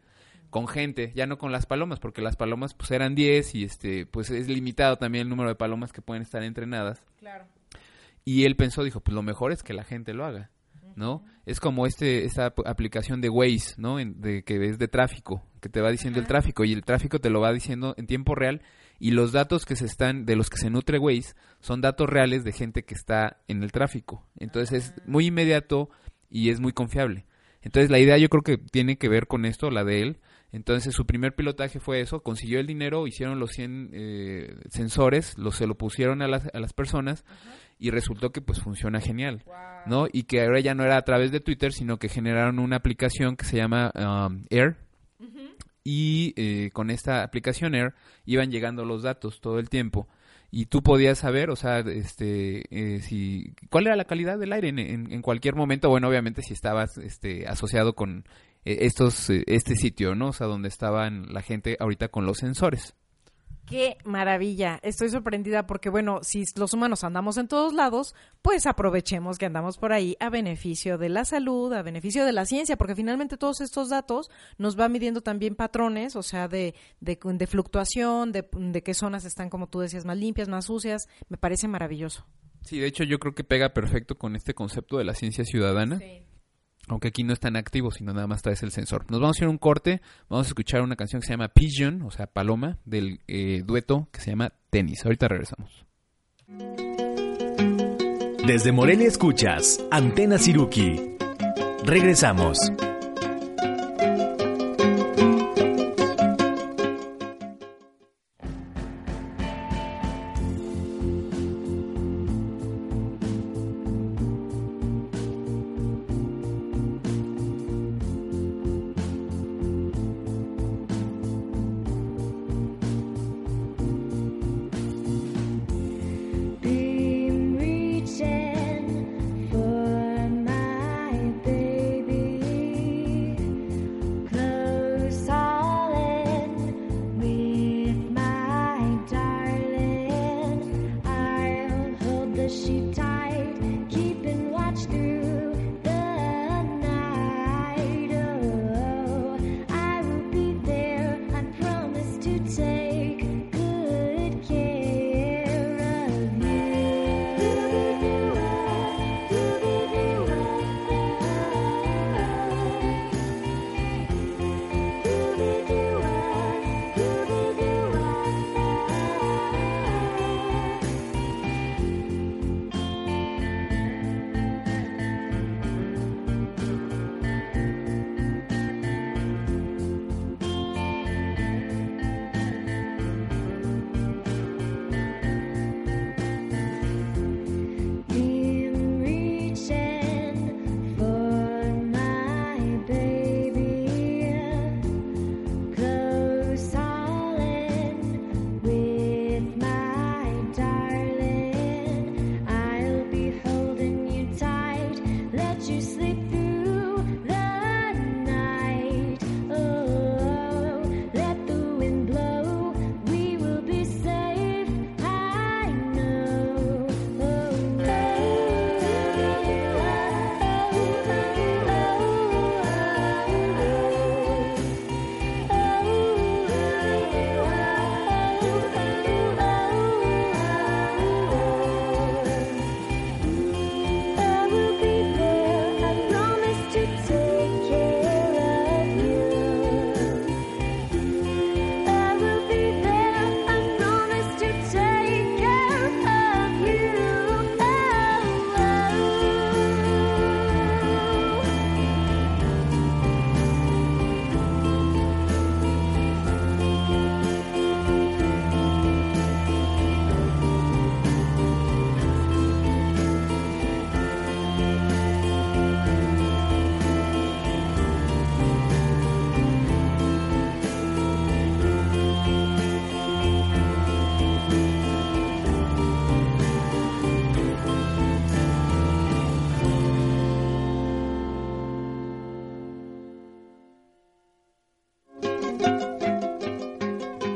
[0.54, 4.06] con gente, ya no con las palomas, porque las palomas pues eran 10 y este
[4.06, 7.02] pues es limitado también el número de palomas que pueden estar entrenadas.
[7.18, 7.46] Claro.
[8.24, 10.52] Y él pensó, dijo, pues lo mejor es que la gente lo haga,
[10.94, 11.24] ¿no?
[11.44, 13.96] Es como este esta aplicación de Waze, ¿no?
[13.96, 17.30] de que es de tráfico, que te va diciendo el tráfico y el tráfico te
[17.30, 18.62] lo va diciendo en tiempo real
[19.00, 22.44] y los datos que se están de los que se nutre Waze son datos reales
[22.44, 24.24] de gente que está en el tráfico.
[24.38, 25.90] Entonces es muy inmediato
[26.30, 27.26] y es muy confiable.
[27.60, 30.20] Entonces la idea yo creo que tiene que ver con esto, la de él,
[30.54, 35.56] entonces su primer pilotaje fue eso, consiguió el dinero, hicieron los 100 eh, sensores, los,
[35.56, 37.24] se lo pusieron a las, a las personas
[37.76, 39.42] y resultó que pues funciona genial,
[39.86, 40.06] ¿no?
[40.12, 43.34] Y que ahora ya no era a través de Twitter, sino que generaron una aplicación
[43.36, 44.76] que se llama um, Air
[45.82, 47.92] y eh, con esta aplicación Air
[48.24, 50.06] iban llegando los datos todo el tiempo.
[50.52, 54.68] Y tú podías saber, o sea, este, eh, si cuál era la calidad del aire
[54.68, 58.24] en, en, cualquier momento, bueno, obviamente si estabas este, asociado con
[58.64, 60.28] estos, eh, este sitio, ¿no?
[60.28, 62.94] O sea, donde estaban la gente ahorita con los sensores.
[63.66, 64.78] Qué maravilla.
[64.82, 69.78] Estoy sorprendida porque, bueno, si los humanos andamos en todos lados, pues aprovechemos que andamos
[69.78, 73.62] por ahí a beneficio de la salud, a beneficio de la ciencia, porque finalmente todos
[73.62, 78.82] estos datos nos van midiendo también patrones, o sea, de, de, de fluctuación, de, de
[78.82, 81.08] qué zonas están, como tú decías, más limpias, más sucias.
[81.30, 82.26] Me parece maravilloso.
[82.62, 85.98] Sí, de hecho yo creo que pega perfecto con este concepto de la ciencia ciudadana.
[85.98, 86.22] Sí
[86.88, 89.04] aunque aquí no es tan activo, sino nada más traes el sensor.
[89.10, 92.02] Nos vamos a hacer un corte, vamos a escuchar una canción que se llama Pigeon,
[92.02, 95.04] o sea, Paloma, del eh, dueto que se llama Tenis.
[95.04, 95.84] Ahorita regresamos.
[98.46, 101.16] Desde Morelia escuchas Antena Siruki.
[101.84, 102.58] Regresamos.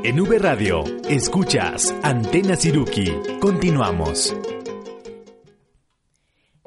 [0.09, 3.11] En V Radio, escuchas Antena Siruki.
[3.39, 4.35] Continuamos.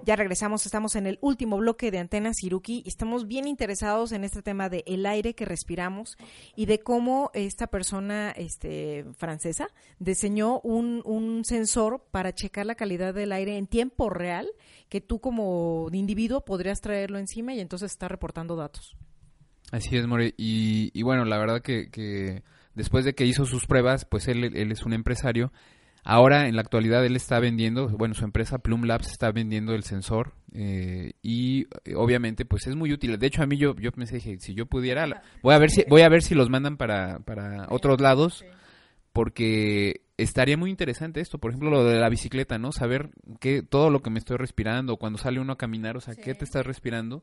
[0.05, 4.23] Ya regresamos, estamos en el último bloque de Antena Siruki y estamos bien interesados en
[4.23, 6.17] este tema de el aire que respiramos
[6.55, 9.67] y de cómo esta persona este, francesa
[9.99, 14.53] diseñó un, un sensor para checar la calidad del aire en tiempo real
[14.89, 18.97] que tú como individuo podrías traerlo encima y entonces está reportando datos.
[19.73, 20.33] Así es, More.
[20.37, 24.45] Y, y bueno, la verdad que, que, después de que hizo sus pruebas, pues él,
[24.57, 25.53] él es un empresario
[26.05, 29.85] Ahora, en la actualidad, él está vendiendo, bueno, su empresa Plum Labs está vendiendo el
[29.85, 33.17] sensor eh, y eh, obviamente, pues es muy útil.
[33.19, 35.85] De hecho, a mí yo, yo pensé, dije, si yo pudiera, voy a ver si,
[35.89, 38.45] voy a ver si los mandan para, para otros lados,
[39.13, 41.39] porque estaría muy interesante esto.
[41.39, 42.73] Por ejemplo, lo de la bicicleta, ¿no?
[42.73, 46.17] Saber que todo lo que me estoy respirando, cuando sale uno a caminar, o sea,
[46.17, 47.23] qué te estás respirando,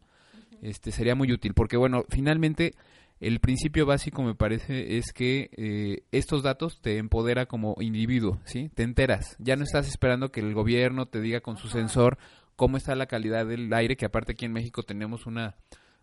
[0.61, 2.75] este sería muy útil, porque bueno, finalmente
[3.19, 8.69] el principio básico me parece es que eh, estos datos te empodera como individuo, ¿sí?
[8.73, 9.35] Te enteras.
[9.39, 12.17] Ya no estás esperando que el gobierno te diga con su sensor
[12.55, 15.55] cómo está la calidad del aire, que aparte aquí en México tenemos una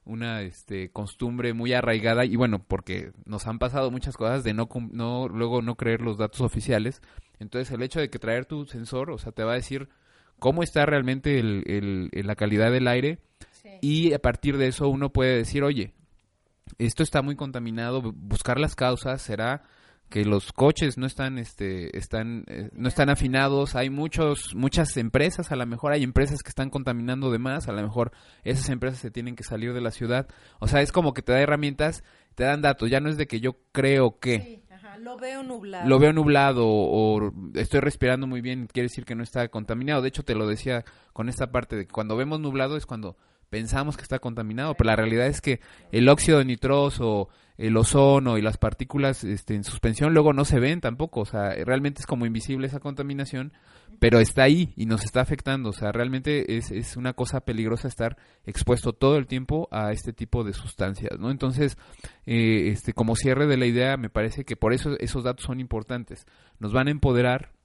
[0.06, 4.68] una este, costumbre muy arraigada y bueno, porque nos han pasado muchas cosas de no,
[4.92, 7.02] no luego no creer los datos oficiales.
[7.40, 9.88] Entonces el hecho de que traer tu sensor, o sea, te va a decir
[10.38, 13.18] cómo está realmente el, la calidad del aire
[13.80, 15.92] y a partir de eso uno puede decir, oye,
[16.78, 19.62] esto está muy contaminado, buscar las causas será
[20.08, 23.74] que los coches no están este están eh, no están afinados.
[23.74, 27.72] hay muchos muchas empresas a lo mejor hay empresas que están contaminando de más a
[27.72, 28.12] lo mejor
[28.44, 30.28] esas empresas se tienen que salir de la ciudad.
[30.60, 32.04] O sea es como que te da herramientas
[32.36, 34.62] te dan datos ya no es de que yo creo que
[35.00, 35.88] lo veo nublado.
[35.88, 40.02] lo veo nublado o, estoy respirando muy bien quiere decir que no está contaminado.
[40.02, 43.16] De hecho te lo decía con esta parte de que cuando vemos nublado es cuando
[43.50, 45.60] pensamos que está contaminado, pero la realidad es que
[45.92, 47.28] el óxido de nitroso,
[47.58, 51.50] el ozono y las partículas este, en suspensión luego no se ven tampoco, o sea,
[51.64, 53.52] realmente es como invisible esa contaminación,
[53.98, 57.88] pero está ahí y nos está afectando, o sea, realmente es, es una cosa peligrosa
[57.88, 61.30] estar expuesto todo el tiempo a este tipo de sustancias, ¿no?
[61.30, 61.78] Entonces,
[62.26, 65.60] eh, este, como cierre de la idea, me parece que por eso esos datos son
[65.60, 66.26] importantes,
[66.58, 67.55] nos van a empoderar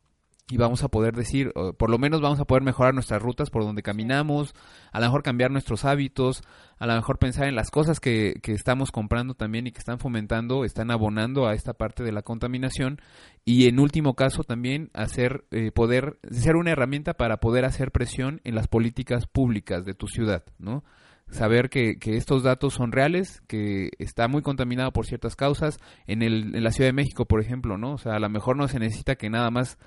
[0.51, 3.63] y vamos a poder decir, por lo menos vamos a poder mejorar nuestras rutas por
[3.63, 4.53] donde caminamos,
[4.91, 6.43] a lo mejor cambiar nuestros hábitos,
[6.77, 9.97] a lo mejor pensar en las cosas que, que estamos comprando también y que están
[9.97, 12.99] fomentando, están abonando a esta parte de la contaminación
[13.45, 18.41] y en último caso también hacer, eh, poder, ser una herramienta para poder hacer presión
[18.43, 20.83] en las políticas públicas de tu ciudad, ¿no?
[21.29, 25.79] saber que, que, estos datos son reales, que está muy contaminado por ciertas causas.
[26.05, 27.93] En, el, en la Ciudad de México, por ejemplo, ¿no?
[27.93, 29.77] O sea, a lo mejor no se necesita que nada más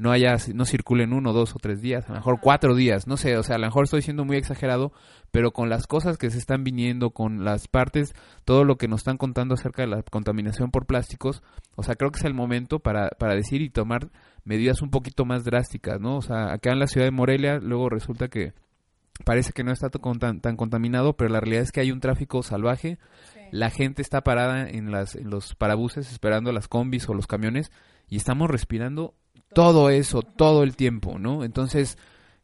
[0.00, 3.18] no haya, no circulen uno, dos o tres días, a lo mejor cuatro días, no
[3.18, 4.92] sé, o sea, a lo mejor estoy siendo muy exagerado,
[5.30, 8.14] pero con las cosas que se están viniendo, con las partes,
[8.46, 11.42] todo lo que nos están contando acerca de la contaminación por plásticos,
[11.76, 14.08] o sea, creo que es el momento para, para decir y tomar
[14.44, 16.16] medidas un poquito más drásticas, ¿no?
[16.16, 18.54] O sea, acá en la ciudad de Morelia, luego resulta que
[19.26, 22.42] parece que no está tan, tan contaminado, pero la realidad es que hay un tráfico
[22.42, 22.98] salvaje,
[23.50, 27.70] la gente está parada en, las, en los parabuses esperando las combis o los camiones
[28.08, 29.14] y estamos respirando
[29.54, 31.44] todo eso todo el tiempo, ¿no?
[31.44, 31.98] Entonces,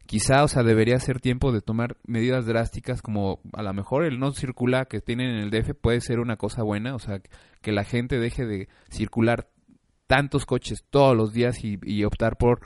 [0.05, 4.19] quizá, o sea, debería ser tiempo de tomar medidas drásticas como a lo mejor el
[4.19, 7.21] no circula que tienen en el DF puede ser una cosa buena, o sea,
[7.61, 9.47] que la gente deje de circular
[10.07, 12.61] tantos coches todos los días y, optar por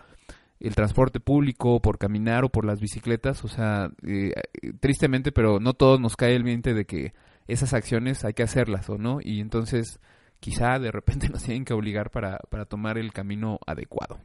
[0.59, 4.31] el transporte público, por caminar o por las bicicletas, o sea, eh,
[4.79, 7.13] tristemente, pero no todos nos cae el mente de que
[7.47, 9.17] esas acciones hay que hacerlas, ¿o no?
[9.21, 9.99] Y entonces
[10.41, 14.19] quizá de repente nos tienen que obligar para, para tomar el camino adecuado.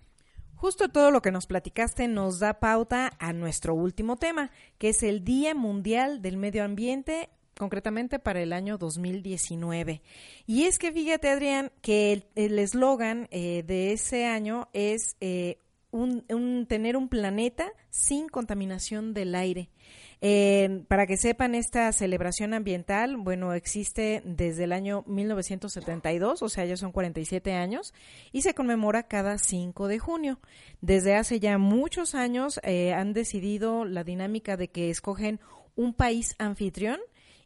[0.56, 5.02] Justo todo lo que nos platicaste nos da pauta a nuestro último tema, que es
[5.04, 10.02] el Día Mundial del Medio Ambiente, concretamente para el año 2019.
[10.46, 15.58] Y es que fíjate, Adrián, que el eslogan eh, de ese año es eh,
[15.90, 19.70] un, tener un planeta sin contaminación del aire.
[20.22, 26.64] Eh, para que sepan, esta celebración ambiental, bueno, existe desde el año 1972, o sea,
[26.64, 27.92] ya son 47 años,
[28.32, 30.40] y se conmemora cada 5 de junio.
[30.80, 35.40] Desde hace ya muchos años eh, han decidido la dinámica de que escogen
[35.74, 36.98] un país anfitrión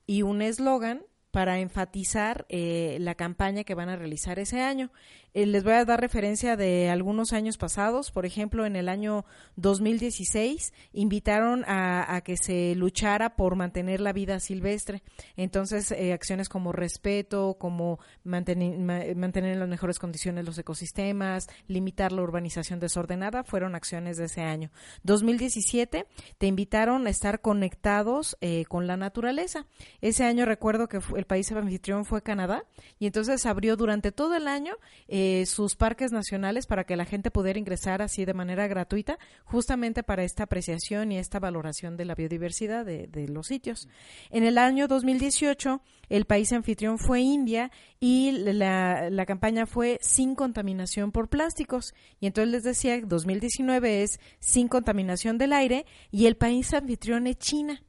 [0.06, 4.90] y un eslogan para enfatizar eh, la campaña que van a realizar ese año.
[5.34, 8.10] Eh, les voy a dar referencia de algunos años pasados.
[8.10, 9.24] Por ejemplo, en el año
[9.56, 15.02] 2016 invitaron a, que se luchara por mantener la vida silvestre.
[15.36, 22.12] Entonces, eh, acciones como respeto, como mantener, mantener en las mejores condiciones los ecosistemas, limitar
[22.12, 24.70] la urbanización desordenada, fueron acciones de ese año.
[25.04, 26.06] 2017
[26.38, 28.36] te invitaron a estar conectados
[28.68, 29.66] con la naturaleza.
[30.00, 32.64] Ese año recuerdo que el país anfitrión fue Canadá,
[32.98, 34.74] y entonces abrió durante todo el año
[35.08, 40.02] eh, sus parques nacionales para que la gente pudiera ingresar así de manera gratuita, justamente
[40.02, 43.88] para esta apreciación y esta valoración de la biodiversidad de, de los sitios.
[44.30, 50.34] En el año 2018, el país anfitrión fue India y la, la campaña fue sin
[50.34, 51.94] contaminación por plásticos.
[52.18, 57.38] Y entonces les decía, 2019 es sin contaminación del aire y el país anfitrión es
[57.38, 57.82] China.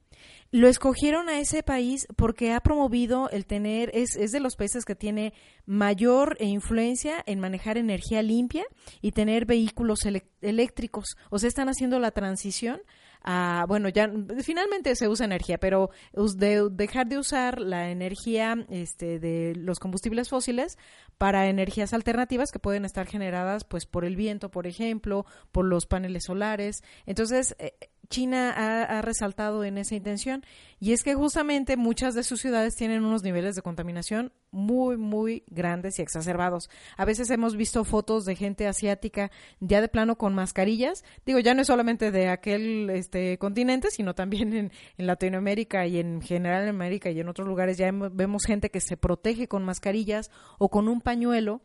[0.53, 4.83] Lo escogieron a ese país porque ha promovido el tener, es, es de los países
[4.83, 5.33] que tiene
[5.65, 8.65] mayor influencia en manejar energía limpia
[9.01, 10.01] y tener vehículos
[10.41, 11.15] eléctricos.
[11.29, 12.81] O sea, están haciendo la transición
[13.23, 14.11] a, bueno, ya
[14.43, 15.91] finalmente se usa energía, pero
[16.35, 20.77] de, dejar de usar la energía este, de los combustibles fósiles
[21.17, 25.85] para energías alternativas que pueden estar generadas pues por el viento, por ejemplo, por los
[25.85, 26.83] paneles solares.
[27.05, 27.73] Entonces, eh,
[28.11, 30.43] China ha, resaltado en esa intención
[30.79, 35.43] y es que justamente muchas de sus ciudades tienen unos niveles de contaminación muy, muy
[35.47, 36.69] grandes y exacerbados.
[36.97, 39.31] A veces hemos visto fotos de gente asiática
[39.61, 41.03] ya de plano con mascarillas.
[41.25, 45.99] Digo, ya no es solamente de aquel este, continente, sino también en, en Latinoamérica y
[45.99, 49.63] en general en América y en otros lugares ya vemos gente que se protege con
[49.63, 51.61] mascarillas o con un pañuelo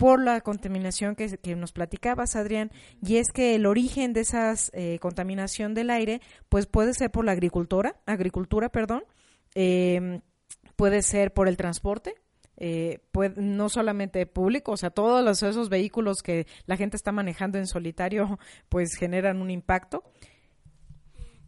[0.00, 2.70] por la contaminación que, que, nos platicabas, Adrián,
[3.02, 7.26] y es que el origen de esa eh, contaminación del aire, pues puede ser por
[7.26, 9.04] la agricultura, agricultura, perdón,
[9.54, 10.22] em,
[10.74, 12.14] puede ser por el transporte,
[12.56, 13.00] eh,
[13.36, 18.38] no solamente público, o sea, todos esos vehículos que la gente está manejando en solitario,
[18.70, 20.02] pues generan un impacto.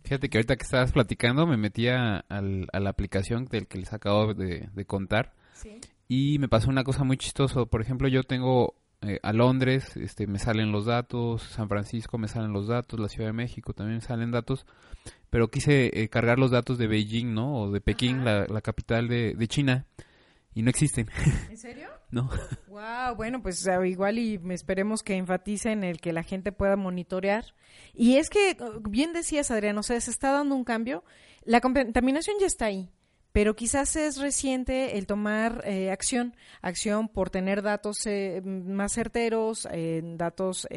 [0.04, 4.34] Fíjate que ahorita que estabas platicando me metía a la aplicación del que les acabo
[4.34, 5.32] de, de contar.
[5.54, 5.80] Sí.
[6.08, 7.64] Y me pasó una cosa muy chistosa.
[7.64, 8.74] Por ejemplo, yo tengo
[9.04, 13.08] eh, a Londres, este, me salen los datos, San Francisco me salen los datos, la
[13.08, 14.64] Ciudad de México también me salen datos,
[15.28, 17.62] pero quise eh, cargar los datos de Beijing, ¿no?
[17.62, 19.86] O de Pekín, la, capital de, China,
[20.54, 21.08] y no existen.
[21.50, 21.88] ¿En serio?
[22.12, 22.30] no.
[22.68, 27.44] Wow, bueno, pues igual y esperemos que enfaticen el que la gente pueda monitorear.
[27.94, 28.56] Y es que,
[28.88, 31.02] bien decías, Adrián, o sea, se está dando un cambio.
[31.44, 32.88] La contaminación ya está ahí
[33.32, 39.66] pero quizás es reciente el tomar eh, acción, acción por tener datos eh, más certeros,
[39.72, 40.68] eh, datos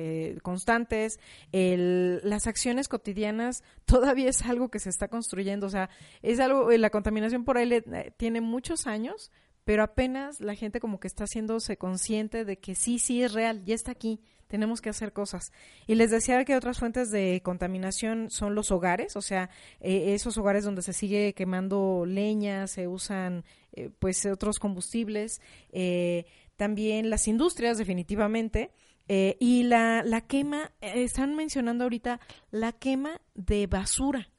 [0.41, 1.19] constantes.
[1.51, 5.89] las acciones cotidianas todavía es algo que se está construyendo, o sea,
[6.21, 7.83] es algo, la contaminación por aire
[8.17, 9.31] tiene muchos años,
[9.65, 13.65] pero apenas la gente como que está haciéndose consciente de que sí, sí es real,
[13.65, 15.51] ya está aquí, tenemos que hacer cosas.
[15.87, 20.37] Y les decía que otras fuentes de contaminación son los hogares, o sea, eh, esos
[20.37, 23.43] hogares donde se sigue quemando leña, se usan
[23.73, 25.41] eh, pues otros combustibles,
[25.71, 26.25] eh,
[26.55, 28.71] también las industrias definitivamente.
[29.07, 32.19] y la, la quema, están mencionando ahorita
[32.49, 34.29] la quema de basura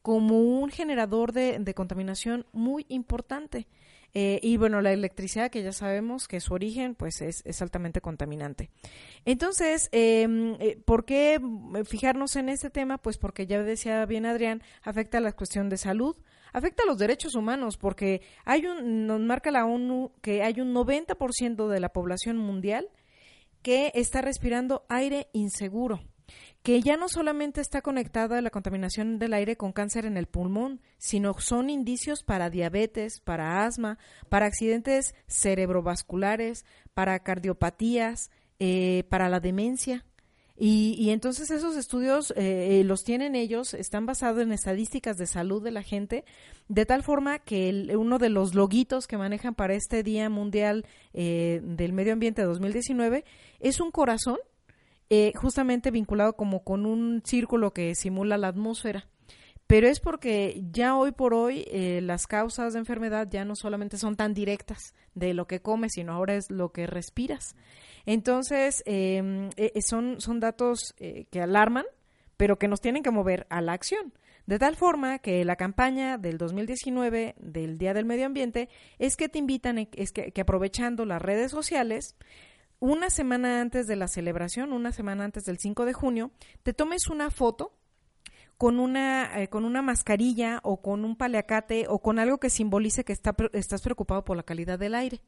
[0.00, 3.66] como un generador de, de contaminación muy importante.
[4.16, 8.00] Eh, y bueno, la electricidad, que ya sabemos que su origen pues es, es altamente
[8.00, 8.70] contaminante.
[9.24, 11.40] Entonces, em, eh, ¿por qué
[11.84, 12.98] fijarnos en este tema?
[12.98, 16.16] Pues porque ya decía bien Adrián, afecta a la cuestión de salud,
[16.52, 20.72] afecta a los derechos humanos, porque hay un, nos marca la ONU que hay un
[20.72, 22.88] 90% de la población mundial
[23.62, 26.00] que está respirando aire inseguro
[26.64, 30.80] que ya no solamente está conectada la contaminación del aire con cáncer en el pulmón,
[30.96, 33.98] sino son indicios para diabetes, para asma,
[34.30, 40.06] para accidentes cerebrovasculares, para cardiopatías, eh, para la demencia.
[40.56, 45.72] Y, entonces esos estudios eh, los tienen ellos, están basados en estadísticas de salud de
[45.72, 46.24] la gente,
[46.68, 51.60] de tal forma que uno de los loguitos que manejan para este Día Mundial eh,
[51.62, 53.24] del Medio Ambiente 2019
[53.60, 54.38] es un corazón
[55.16, 59.06] eh, justamente vinculado como con un círculo que simula la atmósfera.
[59.68, 63.96] Pero es porque ya hoy por hoy eh, las causas de enfermedad ya no solamente
[63.96, 67.54] son tan directas de lo que comes, sino ahora es lo que respiras.
[68.06, 71.84] Entonces, em, eh, son, son datos que alarman,
[72.36, 74.12] pero que nos tienen que mover a la acción.
[74.46, 79.28] De tal forma que la campaña del 2019 del Día del Medio Ambiente es que
[79.28, 82.16] te invitan, es que aprovechando las redes sociales,
[82.92, 86.32] una semana antes de la celebración, una semana antes del 5 de junio,
[86.62, 87.72] te tomes una foto
[88.58, 93.02] con una, eh, con una mascarilla o con un paliacate o con algo que simbolice
[93.02, 95.22] que está, estás preocupado por la calidad del aire.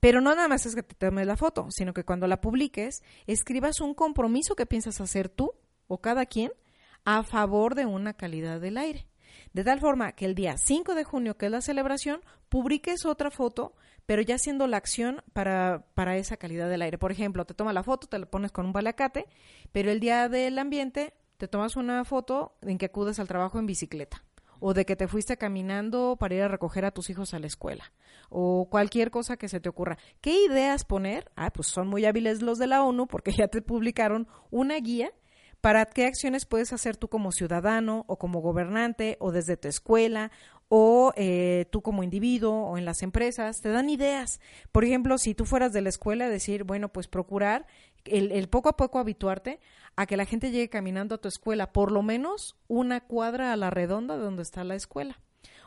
[0.00, 3.04] Pero no nada más es que te tomes la foto, sino que cuando la publiques,
[3.28, 5.52] escribas un compromiso que piensas hacer tú
[5.86, 6.50] o cada quien
[7.04, 9.06] a favor de una calidad del aire.
[9.52, 13.30] De tal forma que el día 5 de junio, que es la celebración, publiques otra
[13.30, 13.74] foto
[14.08, 16.96] pero ya haciendo la acción para, para esa calidad del aire.
[16.96, 19.26] Por ejemplo, te tomas la foto, te la pones con un balacate,
[19.70, 23.66] pero el día del ambiente te tomas una foto en que acudes al trabajo en
[23.66, 24.24] bicicleta
[24.60, 27.48] o de que te fuiste caminando para ir a recoger a tus hijos a la
[27.48, 27.92] escuela
[28.30, 29.98] o cualquier cosa que se te ocurra.
[30.22, 31.30] ¿Qué ideas poner?
[31.36, 35.12] Ah, pues son muy hábiles los de la ONU porque ya te publicaron una guía
[35.60, 40.30] para qué acciones puedes hacer tú como ciudadano o como gobernante o desde tu escuela
[40.68, 44.40] o eh, tú como individuo o en las empresas, te dan ideas.
[44.72, 47.66] Por ejemplo, si tú fueras de la escuela, decir, bueno, pues procurar
[48.04, 49.60] el, el, poco a poco habituarte
[49.96, 53.56] a que la gente llegue caminando a tu escuela, por lo menos una cuadra a
[53.56, 55.18] la redonda de donde está la escuela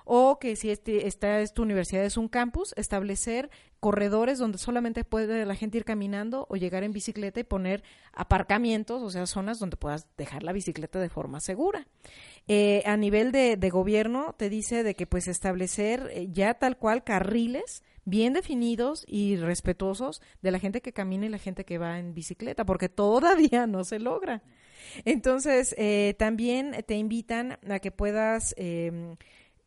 [0.06, 3.50] o que si este, esta es tu universidad es un campus, establecer
[3.80, 7.84] corredores donde solamente puede la gente ir caminando o llegar en bicicleta y poner
[8.14, 11.88] aparcamientos, o sea, zonas donde puedas dejar la bicicleta de forma segura.
[12.48, 16.78] Eh, a nivel de, de, gobierno, te dice de que pues establecer eh, ya tal
[16.78, 21.78] cual carriles bien definidos y respetuosos de la gente que camina y la gente que
[21.78, 24.44] va en bicicleta, porque todavía no se logra.
[25.06, 29.16] Entonces, eh, también te invitan a que puedas eh,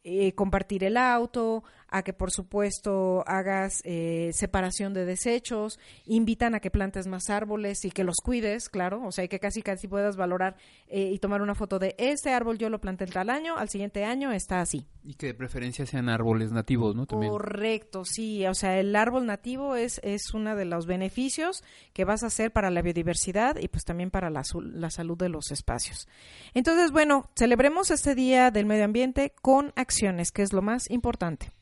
[0.04, 6.60] eh, compartir el auto, a que por supuesto hagas eh, separación de desechos, invitan a
[6.60, 10.16] que plantes más árboles y que los cuides, claro, o sea, que casi casi puedas
[10.16, 10.56] valorar
[10.88, 13.68] eh, y tomar una foto de este árbol yo lo planté el tal año, al
[13.68, 14.88] siguiente año está así.
[15.04, 17.06] Y que de preferencia sean árboles nativos, ¿no?
[17.06, 17.30] También.
[17.30, 22.24] Correcto, sí, o sea, el árbol nativo es, es uno de los beneficios que vas
[22.24, 24.42] a hacer para la biodiversidad y pues también para la,
[24.72, 26.08] la salud de los espacios.
[26.54, 31.52] Entonces, bueno, celebremos este Día del Medio Ambiente con acciones, que es lo más importante.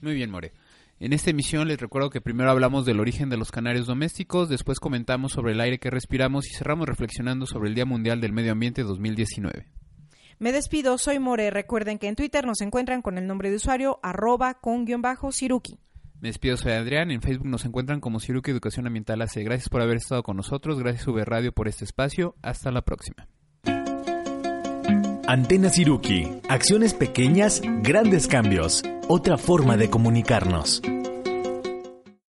[0.00, 0.52] Muy bien, More.
[1.00, 4.80] En esta emisión les recuerdo que primero hablamos del origen de los canarios domésticos, después
[4.80, 8.52] comentamos sobre el aire que respiramos y cerramos reflexionando sobre el Día Mundial del Medio
[8.52, 9.66] Ambiente 2019.
[10.40, 11.50] Me despido, soy More.
[11.50, 15.30] Recuerden que en Twitter nos encuentran con el nombre de usuario arroba con guion bajo
[15.32, 15.78] Siruki.
[16.20, 17.12] Me despido, soy Adrián.
[17.12, 19.36] En Facebook nos encuentran como Siruki Educación Ambiental AC.
[19.44, 20.80] Gracias por haber estado con nosotros.
[20.80, 22.34] Gracias V Radio por este espacio.
[22.42, 23.28] Hasta la próxima.
[25.28, 26.40] Antena Siruki.
[26.48, 28.82] Acciones pequeñas, grandes cambios.
[29.08, 30.80] Otra forma de comunicarnos.